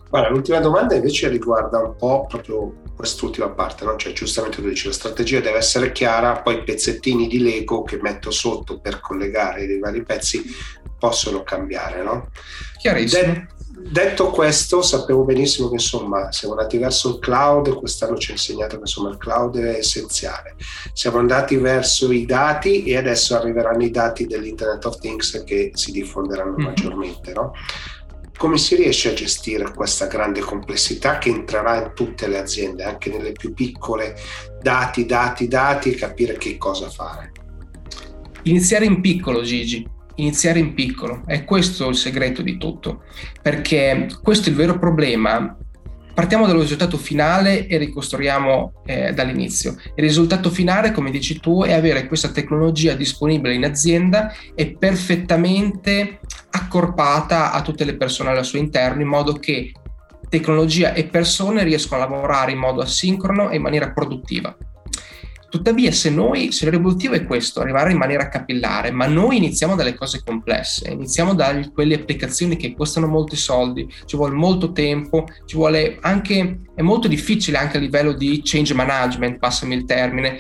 [0.09, 3.97] Guarda, l'ultima domanda invece riguarda un po' proprio quest'ultima parte, no?
[3.97, 7.99] cioè giustamente tu dici la strategia deve essere chiara, poi i pezzettini di Lego che
[8.01, 10.45] metto sotto per collegare i vari pezzi
[10.99, 12.03] possono cambiare.
[12.03, 12.31] No?
[12.79, 13.47] Chiarissimo.
[13.91, 18.77] detto questo, sapevo benissimo che insomma siamo andati verso il cloud, quest'anno ci ha insegnato
[18.77, 20.55] che insomma il cloud è essenziale.
[20.93, 25.91] Siamo andati verso i dati e adesso arriveranno i dati dell'Internet of Things che si
[25.91, 26.63] diffonderanno mm.
[26.63, 27.33] maggiormente.
[27.33, 27.53] No?
[28.37, 33.11] Come si riesce a gestire questa grande complessità che entrerà in tutte le aziende, anche
[33.11, 34.15] nelle più piccole,
[34.61, 37.33] dati, dati, dati e capire che cosa fare?
[38.43, 43.03] Iniziare in piccolo, Gigi iniziare in piccolo, è questo il segreto di tutto,
[43.43, 45.57] perché questo è il vero problema.
[46.17, 49.77] Partiamo dallo risultato finale e ricostruiamo eh, dall'inizio.
[49.95, 56.21] Il risultato finale, come dici tu, è avere questa tecnologia disponibile in azienda e perfettamente
[56.53, 59.73] accorpata a tutte le persone al suo interno, in modo che
[60.31, 64.57] tecnologia e persone riescono a lavorare in modo asincrono e in maniera produttiva.
[65.57, 69.95] Tuttavia, se noi, se l'obiettivo è questo, arrivare in maniera capillare, ma noi iniziamo dalle
[69.95, 75.57] cose complesse, iniziamo da quelle applicazioni che costano molti soldi, ci vuole molto tempo, ci
[75.57, 80.39] vuole anche, è molto difficile anche a livello di change management, passami il termine,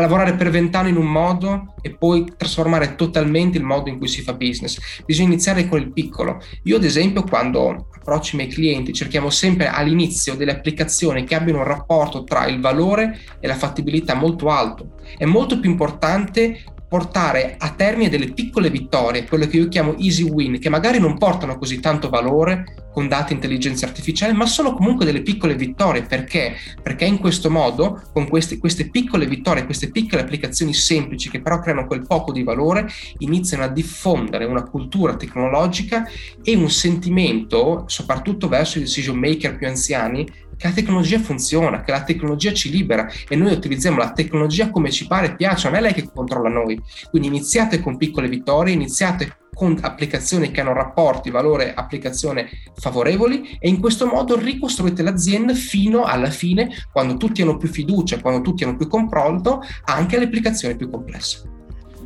[0.00, 4.22] lavorare per vent'anni in un modo e poi trasformare totalmente il modo in cui si
[4.22, 4.78] fa business.
[5.04, 6.40] Bisogna iniziare con il piccolo.
[6.64, 11.58] Io, ad esempio, quando approccio i miei clienti, cerchiamo sempre all'inizio delle applicazioni che abbiano
[11.60, 14.92] un rapporto tra il valore e la fattibilità molto alto.
[15.16, 20.22] È molto più importante portare a termine delle piccole vittorie, quelle che io chiamo easy
[20.22, 25.04] win, che magari non portano così tanto valore con dati intelligenza artificiale, ma sono comunque
[25.04, 26.04] delle piccole vittorie.
[26.04, 26.54] Perché?
[26.82, 31.58] Perché in questo modo, con queste, queste piccole vittorie, queste piccole applicazioni semplici che però
[31.58, 36.08] creano quel poco di valore, iniziano a diffondere una cultura tecnologica
[36.42, 40.26] e un sentimento, soprattutto verso i decision maker più anziani,
[40.56, 44.90] che la tecnologia funziona, che la tecnologia ci libera e noi utilizziamo la tecnologia come
[44.90, 46.80] ci pare e piace, non è lei che controlla noi.
[47.10, 53.80] Quindi iniziate con piccole vittorie, iniziate con applicazioni che hanno rapporti valore-applicazione favorevoli e in
[53.80, 58.76] questo modo ricostruite l'azienda fino alla fine, quando tutti hanno più fiducia, quando tutti hanno
[58.76, 61.54] più confronto, anche alle applicazioni più complesse.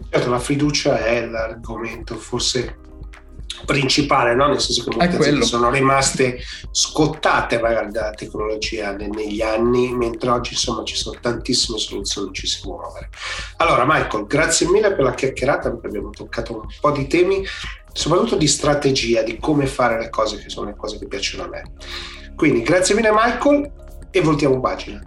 [0.08, 2.78] Certo, la fiducia è l'argomento forse
[3.64, 4.48] principale, no?
[4.48, 6.38] nel senso che molte aziende sono rimaste
[6.70, 12.60] scottate magari dalla tecnologia negli anni, mentre oggi insomma ci sono tantissime soluzioni, ci si
[12.60, 13.10] può muovere.
[13.56, 17.44] Allora Michael, grazie mille per la chiacchierata, perché abbiamo toccato un po' di temi,
[17.92, 21.48] soprattutto di strategia, di come fare le cose, che sono le cose che piacciono a
[21.48, 21.72] me.
[22.34, 23.70] Quindi grazie mille Michael
[24.10, 25.00] e voltiamo pagina.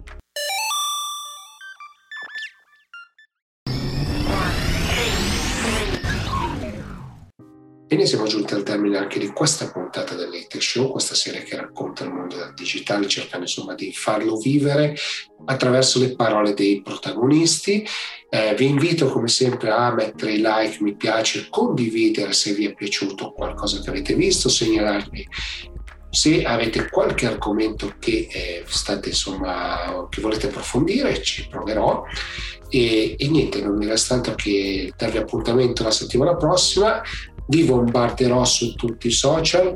[7.94, 12.02] Bene, siamo giunti al termine anche di questa puntata dell'Ate Show, questa serie che racconta
[12.02, 14.96] il mondo del digitale, cercando insomma di farlo vivere
[15.44, 17.86] attraverso le parole dei protagonisti.
[18.28, 23.30] Eh, vi invito come sempre a mettere like, mi piace, condividere se vi è piaciuto
[23.30, 25.28] qualcosa che avete visto, segnalarmi
[26.10, 32.04] se avete qualche argomento che eh, state insomma che volete approfondire ci proverò
[32.68, 37.02] e, e niente non mi resta altro che darvi appuntamento la settimana prossima
[37.48, 39.74] vi bombarderò su tutti i social.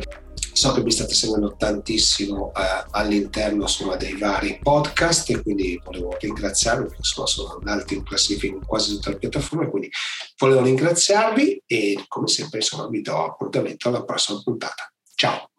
[0.52, 6.16] So che mi state seguendo tantissimo eh, all'interno insomma, dei vari podcast e quindi volevo
[6.18, 9.88] ringraziarvi perché insomma, sono alti in classifica in quasi tutte le piattaforme, quindi
[10.36, 14.92] volevo ringraziarvi e come sempre insomma, vi do appuntamento alla prossima puntata.
[15.14, 15.50] Ciao!